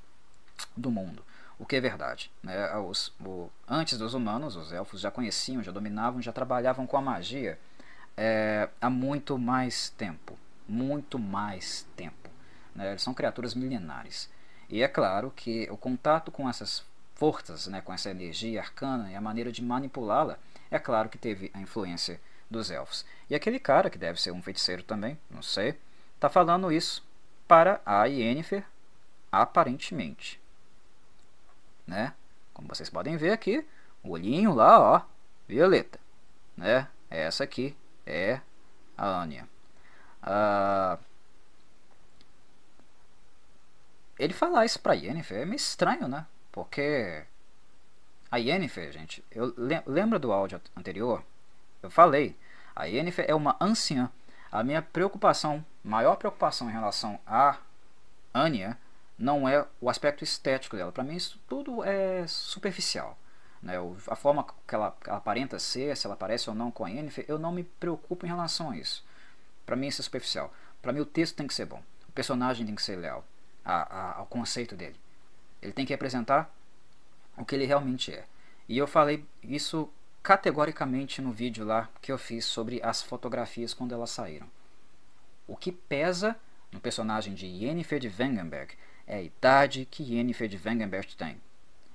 [0.76, 1.24] do mundo.
[1.58, 2.32] O que é verdade.
[2.44, 2.76] Né?
[2.78, 7.02] Os, o, antes dos humanos, os elfos já conheciam, já dominavam, já trabalhavam com a
[7.02, 7.58] magia
[8.18, 10.38] é, há muito mais tempo.
[10.68, 12.30] Muito mais tempo.
[12.76, 12.90] Né?
[12.92, 14.30] Eles são criaturas milenares.
[14.70, 16.84] E é claro que o contato com essas
[17.16, 20.38] forças, né, com essa energia arcana e a maneira de manipulá-la,
[20.70, 23.06] é claro que teve a influência dos elfos.
[23.30, 25.80] E aquele cara, que deve ser um feiticeiro também, não sei,
[26.16, 27.06] está falando isso
[27.48, 28.66] para a Yennefer,
[29.32, 30.40] aparentemente.
[31.86, 32.14] Né?
[32.54, 33.66] Como vocês podem ver aqui,
[34.04, 35.02] o olhinho lá, ó,
[35.48, 36.00] violeta.
[36.58, 36.88] Né?
[37.10, 37.76] Essa aqui
[38.06, 38.42] é
[38.98, 39.48] a Anya.
[40.22, 40.98] Ah,
[44.18, 46.26] ele falar isso pra Yennefer é meio estranho, né?
[46.52, 47.24] Porque
[48.30, 49.54] a Yennefer, gente, eu
[49.88, 51.24] lembro do áudio anterior
[51.82, 52.36] eu falei,
[52.76, 54.10] a Yennefer é uma anciã.
[54.52, 57.58] A minha preocupação, maior preocupação em relação a
[58.34, 58.78] Anya,
[59.18, 60.92] não é o aspecto estético dela.
[60.92, 63.18] Para mim isso tudo é superficial.
[63.62, 63.76] Né?
[64.08, 66.90] A forma que ela, que ela, aparenta ser, se ela parece ou não com a
[66.90, 69.04] Yennefer, eu não me preocupo em relação a isso.
[69.66, 70.54] Para mim isso é superficial.
[70.82, 71.84] Para mim o texto tem que ser bom.
[72.08, 73.24] O personagem tem que ser leal
[73.64, 74.96] a, a, ao conceito dele.
[75.62, 76.50] Ele tem que representar
[77.38, 78.26] o que ele realmente é.
[78.68, 79.92] E eu falei isso
[80.30, 84.46] categoricamente no vídeo lá que eu fiz sobre as fotografias quando elas saíram.
[85.48, 86.36] O que pesa
[86.72, 88.76] no personagem de Yennefer de Wengenberg
[89.08, 91.42] é a idade que Yennefer de Wengenberg tem.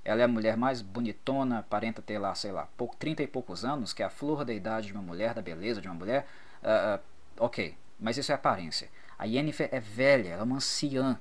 [0.04, 3.64] Ela é a mulher mais bonitona, aparenta ter lá, sei lá, pouco, 30 e poucos
[3.64, 6.26] anos, que é a flor da idade de uma mulher, da beleza de uma mulher.
[6.60, 7.00] Uh,
[7.38, 8.90] Ok, mas isso é aparência.
[9.16, 11.20] A Yennefer é velha, ela é uma anciã.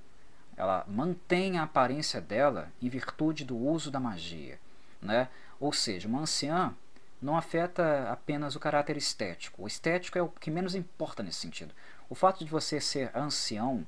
[0.57, 4.59] Ela mantém a aparência dela em virtude do uso da magia.
[4.99, 5.28] Né?
[5.59, 6.76] Ou seja, uma anciã
[7.24, 9.63] não afeta apenas o caráter estético.
[9.63, 11.74] O estético é o que menos importa nesse sentido.
[12.09, 13.88] O fato de você ser ancião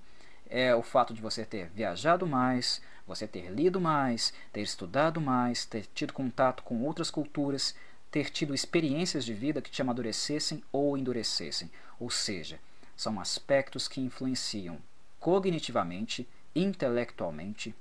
[0.50, 5.66] é o fato de você ter viajado mais, você ter lido mais, ter estudado mais,
[5.66, 7.76] ter tido contato com outras culturas,
[8.10, 11.70] ter tido experiências de vida que te amadurecessem ou endurecessem.
[12.00, 12.60] Ou seja,
[12.96, 14.78] são aspectos que influenciam
[15.20, 17.76] cognitivamente, intelectualmente,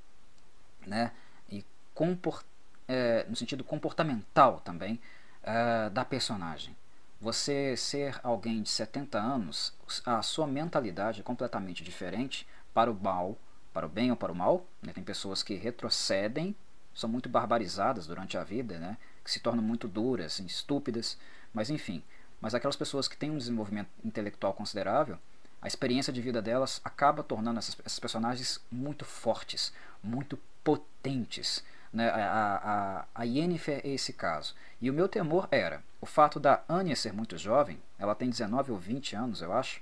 [0.85, 1.13] né,
[1.49, 2.45] e comport,
[2.89, 5.01] é, no sentido comportamental também,
[5.45, 6.77] uh, da personagem.
[7.21, 9.73] Você ser alguém de 70 anos,
[10.05, 13.39] a sua mentalidade é completamente diferente para o mal,
[13.73, 14.67] para o bem ou para o mal.
[14.83, 14.93] Né?
[14.93, 16.55] Tem pessoas que retrocedem,
[16.95, 18.99] são muito barbarizadas durante a vida, né?
[19.25, 21.17] que se tornam muito duras, estúpidas,
[21.53, 22.03] mas enfim.
[22.41, 25.19] Mas aquelas pessoas que têm um desenvolvimento intelectual considerável,
[25.63, 29.73] a experiência de vida delas acaba tornando essas, essas personagens muito fortes,
[30.03, 31.65] muito potentes.
[31.95, 32.11] Né?
[32.11, 34.55] A, a, a Yennefer é esse caso.
[34.83, 38.73] E o meu temor era o fato da Anya ser muito jovem, ela tem 19
[38.73, 39.81] ou 20 anos, eu acho,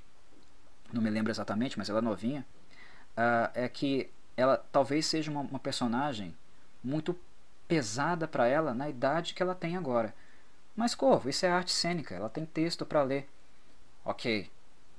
[0.92, 2.46] não me lembro exatamente, mas ela é novinha,
[3.16, 6.36] uh, é que ela talvez seja uma, uma personagem
[6.84, 7.18] muito
[7.66, 10.14] pesada para ela na idade que ela tem agora.
[10.76, 13.28] Mas, Corvo, isso é arte cênica, ela tem texto para ler.
[14.04, 14.50] Ok,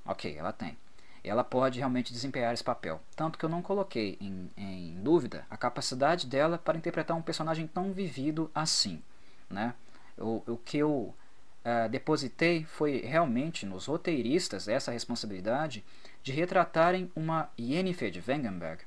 [0.05, 0.77] ok, ela tem
[1.23, 3.01] ela pode realmente desempenhar esse papel.
[3.15, 7.65] Tanto que eu não coloquei em, em dúvida a capacidade dela para interpretar um personagem
[7.65, 9.01] tão vivido assim.
[9.49, 9.73] Né?
[10.17, 11.15] O, o que eu
[11.63, 15.83] uh, depositei foi realmente nos roteiristas essa responsabilidade
[16.21, 18.83] de retratarem uma Yennefer de Wengenberg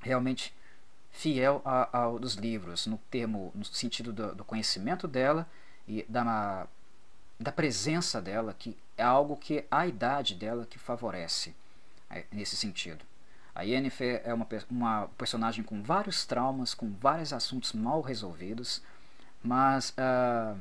[0.00, 0.54] realmente
[1.10, 5.48] fiel a, ao dos livros, no termo, no sentido do, do conhecimento dela
[5.88, 6.66] e da,
[7.38, 11.54] da presença dela, que é algo que a idade dela que favorece
[12.10, 13.04] é, nesse sentido.
[13.54, 18.82] A Yennefer é uma, uma personagem com vários traumas, com vários assuntos mal resolvidos,
[19.42, 20.58] mas uh,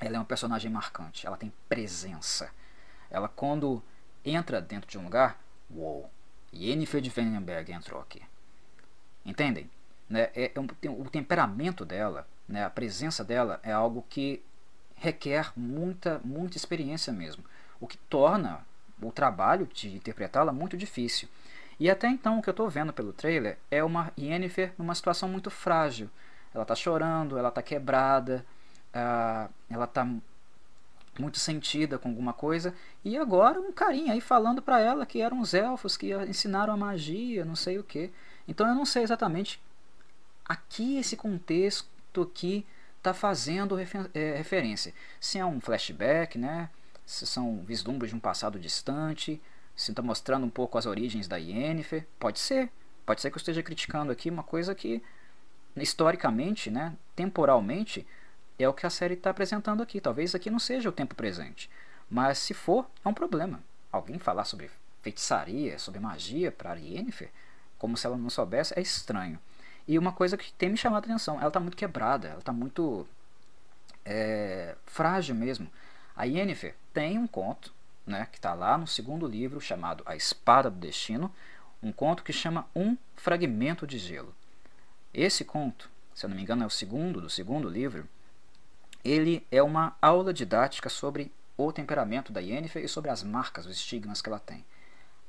[0.00, 2.50] ela é uma personagem marcante, ela tem presença.
[3.10, 3.82] Ela quando
[4.24, 5.38] entra dentro de um lugar,
[5.70, 6.10] uou,
[6.52, 8.22] Yennefer de Vandenberg entrou aqui.
[9.24, 9.70] Entendem?
[10.08, 10.30] Né?
[10.34, 14.42] É, é um, tem, o temperamento dela, né, a presença dela é algo que
[14.96, 17.44] requer muita, muita experiência mesmo,
[17.80, 18.64] o que torna
[19.02, 21.28] o trabalho de interpretá-la muito difícil.
[21.78, 25.28] E até então o que eu estou vendo pelo trailer é uma Yennefer numa situação
[25.28, 26.08] muito frágil.
[26.54, 28.46] Ela está chorando, ela está quebrada,
[28.94, 30.06] uh, ela está
[31.18, 32.74] muito sentida com alguma coisa
[33.04, 36.76] e agora um carinha aí falando para ela que eram os elfos que ensinaram a
[36.76, 38.12] magia, não sei o que.
[38.48, 39.60] Então eu não sei exatamente
[40.44, 42.64] aqui esse contexto aqui
[43.04, 44.94] está fazendo refer é, referência.
[45.20, 46.70] Se é um flashback, né?
[47.04, 49.40] se são vislumbres de um passado distante,
[49.76, 52.70] se está mostrando um pouco as origens da Yennefer, pode ser.
[53.04, 55.02] Pode ser que eu esteja criticando aqui uma coisa que,
[55.76, 58.06] historicamente, né, temporalmente,
[58.58, 60.00] é o que a série está apresentando aqui.
[60.00, 61.68] Talvez aqui não seja o tempo presente.
[62.08, 63.62] Mas se for, é um problema.
[63.92, 64.70] Alguém falar sobre
[65.02, 67.30] feitiçaria, sobre magia para Yennefer,
[67.76, 69.38] como se ela não soubesse, é estranho.
[69.86, 72.52] E uma coisa que tem me chamado a atenção, ela está muito quebrada, ela está
[72.52, 73.06] muito
[74.04, 75.70] é, frágil mesmo.
[76.16, 77.72] A Yennefer tem um conto,
[78.06, 81.30] né, que está lá no segundo livro, chamado A Espada do Destino,
[81.82, 84.34] um conto que chama Um Fragmento de Gelo.
[85.12, 88.08] Esse conto, se eu não me engano é o segundo do segundo livro,
[89.04, 93.76] ele é uma aula didática sobre o temperamento da Yennefer e sobre as marcas, os
[93.76, 94.64] estigmas que ela tem.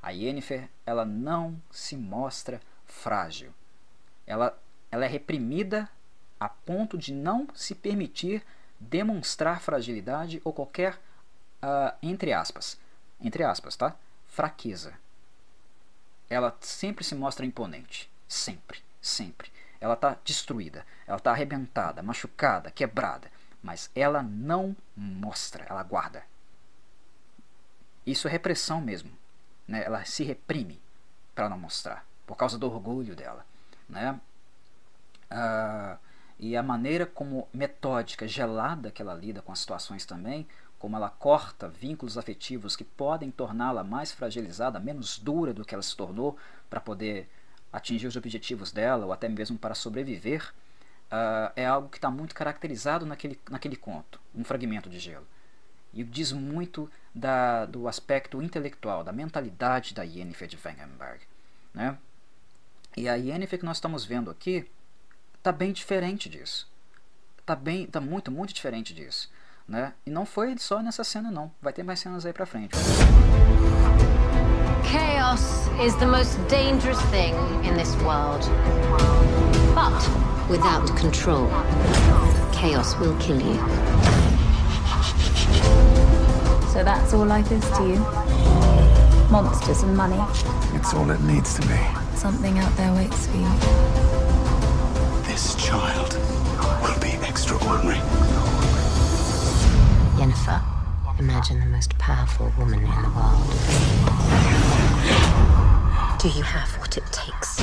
[0.01, 3.53] A Yennefer, ela não se mostra frágil
[4.25, 4.57] ela,
[4.91, 5.89] ela é reprimida
[6.39, 8.43] a ponto de não se permitir
[8.79, 10.95] demonstrar fragilidade ou qualquer,
[11.63, 12.77] uh, entre aspas,
[13.21, 13.95] entre aspas, tá?
[14.27, 14.93] Fraqueza.
[16.29, 18.09] Ela sempre se mostra imponente.
[18.27, 19.51] Sempre, sempre.
[19.79, 23.31] Ela está destruída, ela está arrebentada, machucada, quebrada,
[23.61, 26.23] mas ela não mostra, ela guarda.
[28.05, 29.11] Isso é repressão mesmo.
[29.67, 29.83] Né?
[29.83, 30.81] Ela se reprime
[31.33, 33.45] para não mostrar, por causa do orgulho dela
[33.87, 34.19] né?
[35.29, 35.97] Ah,
[36.37, 40.47] e a maneira como metódica, gelada que ela lida com as situações também,
[40.77, 45.81] como ela corta vínculos afetivos que podem torná-la mais fragilizada, menos dura do que ela
[45.81, 46.37] se tornou
[46.69, 47.29] para poder
[47.71, 50.53] atingir os objetivos dela ou até mesmo para sobreviver,
[51.11, 55.27] uh, é algo que está muito caracterizado naquele, naquele conto, um fragmento de gelo.
[55.93, 61.21] E diz muito da, do aspecto intelectual, da mentalidade da Yennefer de Wengenberg.
[61.73, 61.97] Né?
[62.97, 64.69] E a Yennefer que nós estamos vendo aqui
[65.37, 66.67] está bem diferente disso.
[67.39, 69.29] Está bem, tá muito, muito diferente disso.
[69.67, 69.93] né?
[70.05, 72.75] E não foi só nessa cena não, vai ter mais cenas aí pra frente.
[74.83, 77.33] Chaos is the most dangerous thing
[77.67, 78.45] in this world.
[79.73, 81.49] But without control,
[82.53, 83.57] chaos will kill you.
[86.71, 88.24] So that's all life is to you?
[89.31, 90.17] Monsters and money.
[90.77, 91.79] It's all it needs to be.
[92.15, 93.49] Something out there waits for you.
[95.23, 96.13] This child
[96.81, 97.97] will be extraordinary.
[100.15, 100.61] Yennefer,
[101.19, 103.43] imagine the most powerful woman in the world.
[106.19, 107.57] Do you have what it takes?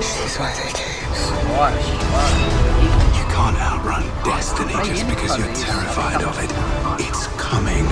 [0.00, 0.92] She's why they came.
[1.56, 1.92] Horas, horas.
[1.92, 2.61] You can't
[3.82, 6.50] outrun destiny just because you're terrified of it.
[7.02, 7.84] It's coming.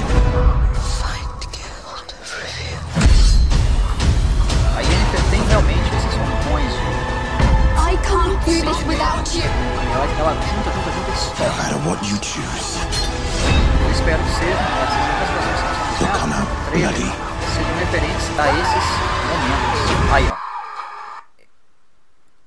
[1.02, 2.78] Find Guild of Rivia.
[4.76, 6.90] A Yennefer tem realmente esses rompões de...
[7.76, 9.42] I can't do this without you.
[9.42, 11.10] Ela, ela junta, junta, junta
[11.42, 12.78] No matter what you choose,
[13.84, 17.10] Eu espero que seja, né, essas outras que you'll estão come sendo out trailer, bloody.
[17.54, 18.86] sejam referentes a esses
[19.26, 19.80] momentos.
[20.12, 20.36] Aí, ó.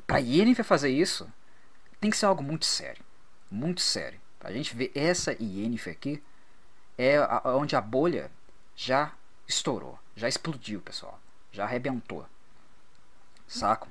[0.07, 1.27] Pra Yennefer fazer isso,
[1.99, 3.02] tem que ser algo muito sério.
[3.53, 4.19] Muito sério.
[4.39, 6.21] Pra gente ver essa Yennefer aqui,
[6.97, 8.31] é a- a- onde a bolha
[8.75, 9.13] já
[9.47, 9.99] estourou.
[10.15, 11.19] Já explodiu, pessoal.
[11.51, 12.27] Já arrebentou.
[13.47, 13.87] Saco?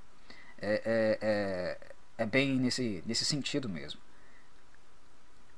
[0.61, 1.79] É, é, é,
[2.19, 4.01] é bem nesse, nesse sentido mesmo.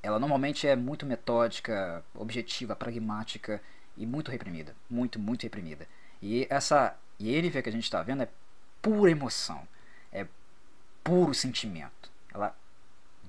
[0.03, 3.59] Ela normalmente é muito metódica, objetiva, pragmática
[3.97, 4.75] e muito reprimida.
[4.87, 5.87] Muito, muito reprimida.
[6.21, 8.29] E essa Yennefer que a gente está vendo é
[8.83, 9.67] pura emoção.
[10.11, 10.27] É
[11.03, 12.11] puro sentimento.
[12.31, 12.55] Ela.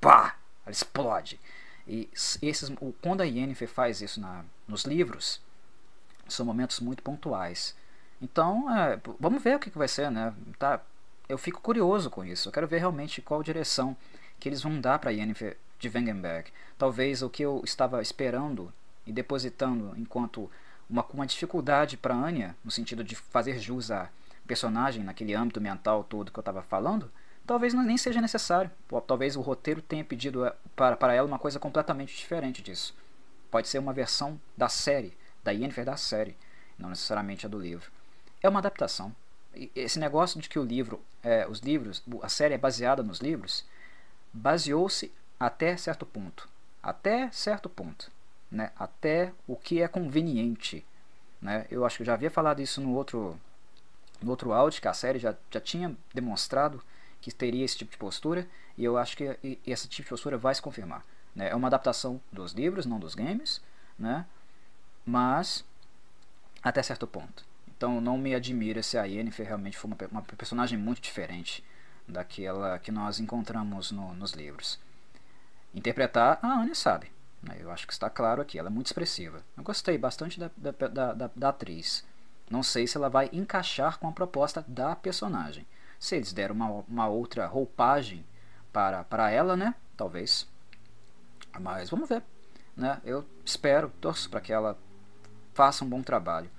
[0.02, 0.36] Bah!
[0.66, 1.40] Ela explode.
[1.86, 2.10] E
[2.42, 2.70] esses,
[3.00, 5.40] quando a Yennefer faz isso na, nos livros,
[6.26, 7.76] são momentos muito pontuais.
[8.20, 10.34] Então, é, vamos ver o que, que vai ser, né?
[10.58, 10.82] Tá,
[11.28, 12.48] eu fico curioso com isso.
[12.48, 13.96] Eu quero ver realmente qual direção
[14.40, 16.50] que eles vão dar para Yennefer de Wengenberg.
[16.76, 18.72] Talvez o que eu estava esperando
[19.06, 20.50] e depositando enquanto
[20.90, 24.08] uma, uma dificuldade para Anya, no sentido de fazer jus à
[24.46, 27.10] personagem naquele âmbito mental todo que eu estava falando,
[27.46, 28.70] talvez nem seja necessário.
[29.06, 32.94] Talvez o roteiro tenha pedido eh, para, para ela uma coisa completamente diferente disso.
[33.50, 36.36] Pode ser uma versão da série, da Yennefer da série,
[36.78, 37.90] não necessariamente a do livro.
[38.42, 39.14] É uma adaptação.
[39.74, 43.64] Esse negócio de que o livro, é, os livros, a série é baseada nos livros,
[44.32, 46.48] baseou-se até certo ponto.
[46.82, 48.10] Até certo ponto.
[48.50, 48.70] Né?
[48.78, 50.84] Até o que é conveniente.
[51.40, 51.66] Né?
[51.70, 53.38] Eu acho que eu já havia falado isso no outro,
[54.20, 56.82] no outro áudio, que a série já, já tinha demonstrado
[57.30, 58.46] que teria esse tipo de postura,
[58.78, 59.36] e eu acho que
[59.66, 61.04] esse tipo de postura vai se confirmar.
[61.34, 61.48] Né?
[61.48, 63.60] É uma adaptação dos livros, não dos games,
[63.98, 64.24] né?
[65.04, 65.64] mas
[66.62, 67.44] até certo ponto.
[67.76, 71.64] Então não me admira se a Yennefer realmente for uma, uma personagem muito diferente
[72.06, 74.78] daquela que nós encontramos no- nos livros.
[75.74, 77.10] Interpretar, a Anya sabe.
[77.42, 77.56] né?
[77.58, 79.42] Eu acho que está claro aqui, ela é muito expressiva.
[79.56, 82.04] Eu gostei bastante da, da, da- da atriz.
[82.48, 85.66] Não sei se ela vai encaixar com a proposta da personagem.
[85.98, 88.24] Se eles deram uma, uma outra roupagem
[88.72, 89.74] para, para ela, né?
[89.96, 90.46] Talvez.
[91.60, 92.22] Mas vamos ver.
[92.76, 93.00] Né?
[93.04, 94.76] Eu espero, torço para que ela
[95.54, 96.50] faça um bom trabalho.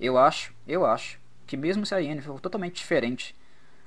[0.00, 3.36] Eu acho, eu acho que mesmo se a Yennefer for totalmente diferente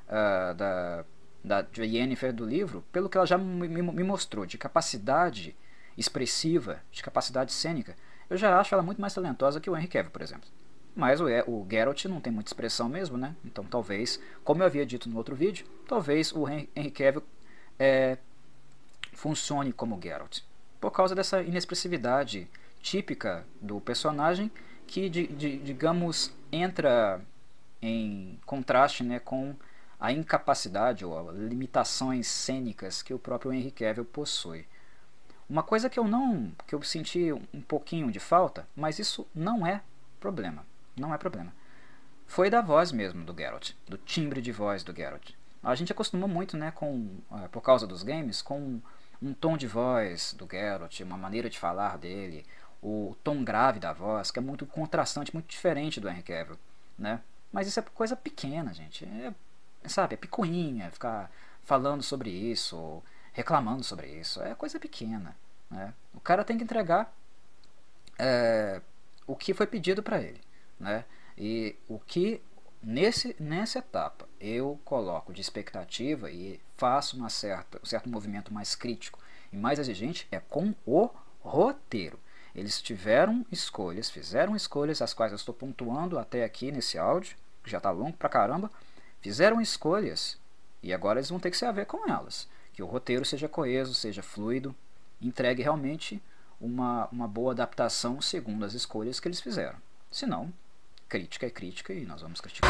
[0.07, 1.06] ah, da,
[1.44, 5.56] da Yennefer do livro, pelo que ela já me, me- me mostrou de capacidade
[5.98, 7.95] expressiva, de capacidade cênica,
[8.30, 10.49] eu já acho ela muito mais talentosa que o Henry Cavill, por exemplo.
[10.95, 13.35] Mas o, o Geralt não tem muita expressão mesmo, né?
[13.45, 17.23] Então talvez, como eu havia dito no outro vídeo, talvez o Hen- Henry Cavill
[17.77, 18.17] é,
[19.13, 20.39] funcione como Geralt.
[20.79, 22.47] Por causa dessa inexpressividade
[22.81, 24.51] típica do personagem
[24.87, 27.21] que, di- di- digamos, entra
[27.81, 29.55] em contraste né, com
[29.99, 34.65] a incapacidade ou limitações cênicas que o próprio Henry Cavill possui.
[35.49, 39.65] Uma coisa que eu não, que eu senti um pouquinho de falta, mas isso não
[39.65, 39.81] é
[40.19, 40.65] problema,
[40.99, 41.53] não é problema.
[42.27, 45.31] Foi da voz mesmo do Geralt, do timbre de voz do Geralt.
[45.63, 48.80] A gente acostumou muito, né, com, eh, por causa dos games, com
[49.21, 52.45] um tom de voz do Geralt, uma maneira de falar dele,
[52.81, 56.57] o tom grave da voz, que é muito contrastante, muito diferente do Henry Cavill,
[56.97, 57.21] né?
[57.51, 59.05] Mas isso é coisa pequena, gente.
[59.05, 59.34] É,
[59.89, 61.31] sabe, é picuinha, ficar
[61.63, 63.03] falando sobre isso,
[63.34, 64.41] reclamando sobre isso.
[64.41, 65.35] É coisa pequena,
[65.69, 65.93] né?
[66.13, 67.13] O cara tem que entregar
[68.17, 68.81] é,
[69.27, 70.39] o que foi pedido para ele,
[70.80, 71.06] né?
[71.38, 72.41] E o que
[72.81, 78.76] nesse nessa etapa eu coloco de expectativa e faço uma certa, um certo movimento mais
[78.76, 79.19] crítico
[79.51, 81.10] e mais exigente é com o
[81.41, 82.19] roteiro.
[82.56, 87.69] Eles tiveram escolhas, fizeram escolhas, as quais eu estou pontuando até aqui nesse áudio, que
[87.69, 88.72] já está longo pra caramba.
[89.22, 90.38] Fizeram escolhas
[90.81, 92.47] E agora eles vão ter que se haver com elas.
[92.73, 94.73] Que o roteiro seja coeso, seja fluido,
[95.22, 96.22] entregue realmente
[96.60, 99.77] uma, uma boa adaptação segundo as escolhas que eles fizeram.
[100.10, 100.51] Senão,
[101.10, 102.69] crítica é crítica e nós vamos criticar.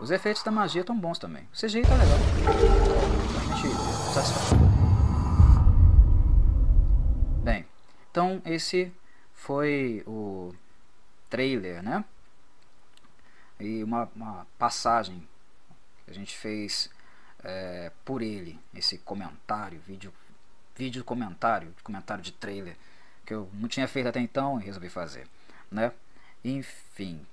[0.00, 1.48] Os efeitos da magia estão bons também.
[1.52, 2.18] O CGI tá legal.
[2.42, 3.68] Realmente
[4.12, 4.66] satisfatório.
[7.42, 7.64] Bem,
[8.10, 8.92] então esse
[9.32, 10.52] foi o
[11.30, 12.04] trailer, né?
[13.60, 15.26] E uma, uma passagem
[16.04, 16.90] que a gente fez
[17.44, 20.12] é, por ele, esse comentário, vídeo,
[20.74, 22.76] vídeo comentário, comentário de trailer,
[23.26, 25.26] que eu não tinha feito até então e resolvi fazer,
[25.70, 25.92] né?
[26.44, 27.26] Enfim.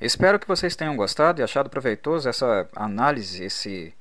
[0.00, 3.94] Espero que vocês tenham gostado e achado proveitoso essa análise, esse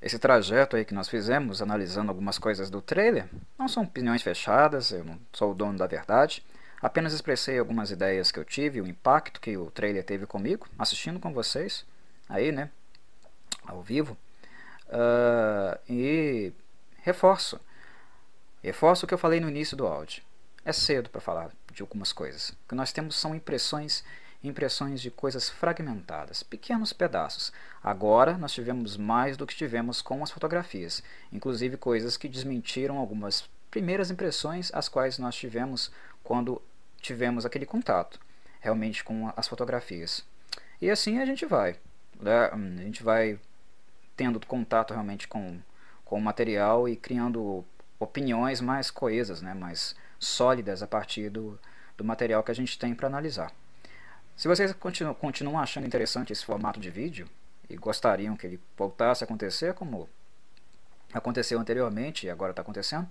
[0.00, 3.28] esse trajeto aí que nós fizemos, analisando algumas coisas do trailer.
[3.58, 6.44] Não são opiniões fechadas, eu não sou o dono da verdade.
[6.80, 11.18] Apenas expressei algumas ideias que eu tive, o impacto que o trailer teve comigo, assistindo
[11.18, 11.84] com vocês,
[12.28, 12.70] aí, né,
[13.66, 14.16] ao vivo.
[14.86, 16.52] Uh, e
[17.02, 17.60] reforço,
[18.62, 20.22] reforço o que eu falei no início do áudio.
[20.64, 22.50] É cedo para falar de algumas coisas.
[22.50, 24.04] O que nós temos são impressões
[24.42, 27.52] impressões de coisas fragmentadas, pequenos pedaços.
[27.82, 31.02] Agora nós tivemos mais do que tivemos com as fotografias,
[31.32, 35.90] inclusive coisas que desmentiram algumas primeiras impressões as quais nós tivemos
[36.22, 36.62] quando
[37.00, 38.20] tivemos aquele contato
[38.60, 40.24] realmente com as fotografias.
[40.80, 41.76] E assim a gente vai.
[42.20, 42.50] Né?
[42.52, 43.38] A gente vai
[44.16, 45.58] tendo contato realmente com,
[46.08, 47.64] com o material e criando
[48.00, 49.52] opiniões mais coesas, né?
[49.52, 51.58] mais sólidas a partir do,
[51.96, 53.52] do material que a gente tem para analisar.
[54.34, 57.28] Se vocês continuam, continuam achando interessante esse formato de vídeo
[57.68, 60.08] e gostariam que ele voltasse a acontecer como
[61.12, 63.08] aconteceu anteriormente e agora está acontecendo,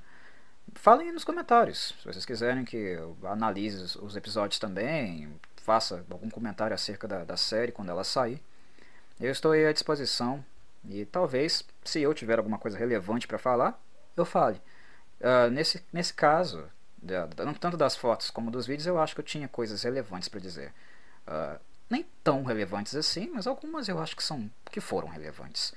[0.76, 6.74] Falem nos comentários, se vocês quiserem que eu analise os episódios também, faça algum comentário
[6.74, 8.42] acerca da, da série quando ela sair.
[9.18, 10.44] Eu estou à disposição
[10.90, 13.82] e talvez, se eu tiver alguma coisa relevante para falar,
[14.16, 14.62] eu fale.
[15.20, 16.70] Uh, nesse, nesse caso,
[17.60, 20.74] tanto das fotos como dos vídeos, eu acho que eu tinha coisas relevantes para dizer.
[21.28, 21.60] Uh,
[21.90, 25.74] nem tão relevantes assim, mas algumas eu acho que são que foram relevantes.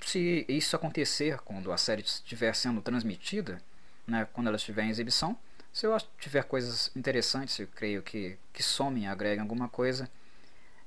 [0.00, 3.60] Se isso acontecer quando a série estiver sendo transmitida,
[4.06, 5.36] né, quando ela estiver em exibição.
[5.72, 10.10] Se eu tiver coisas interessantes, eu creio que, que somem, agreguem alguma coisa,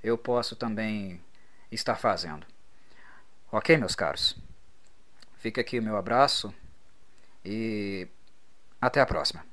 [0.03, 1.19] eu posso também
[1.71, 2.45] estar fazendo.
[3.57, 4.35] Ok, meus caros?
[5.37, 6.53] Fica aqui o meu abraço
[7.45, 8.05] e
[8.81, 9.45] até a próxima.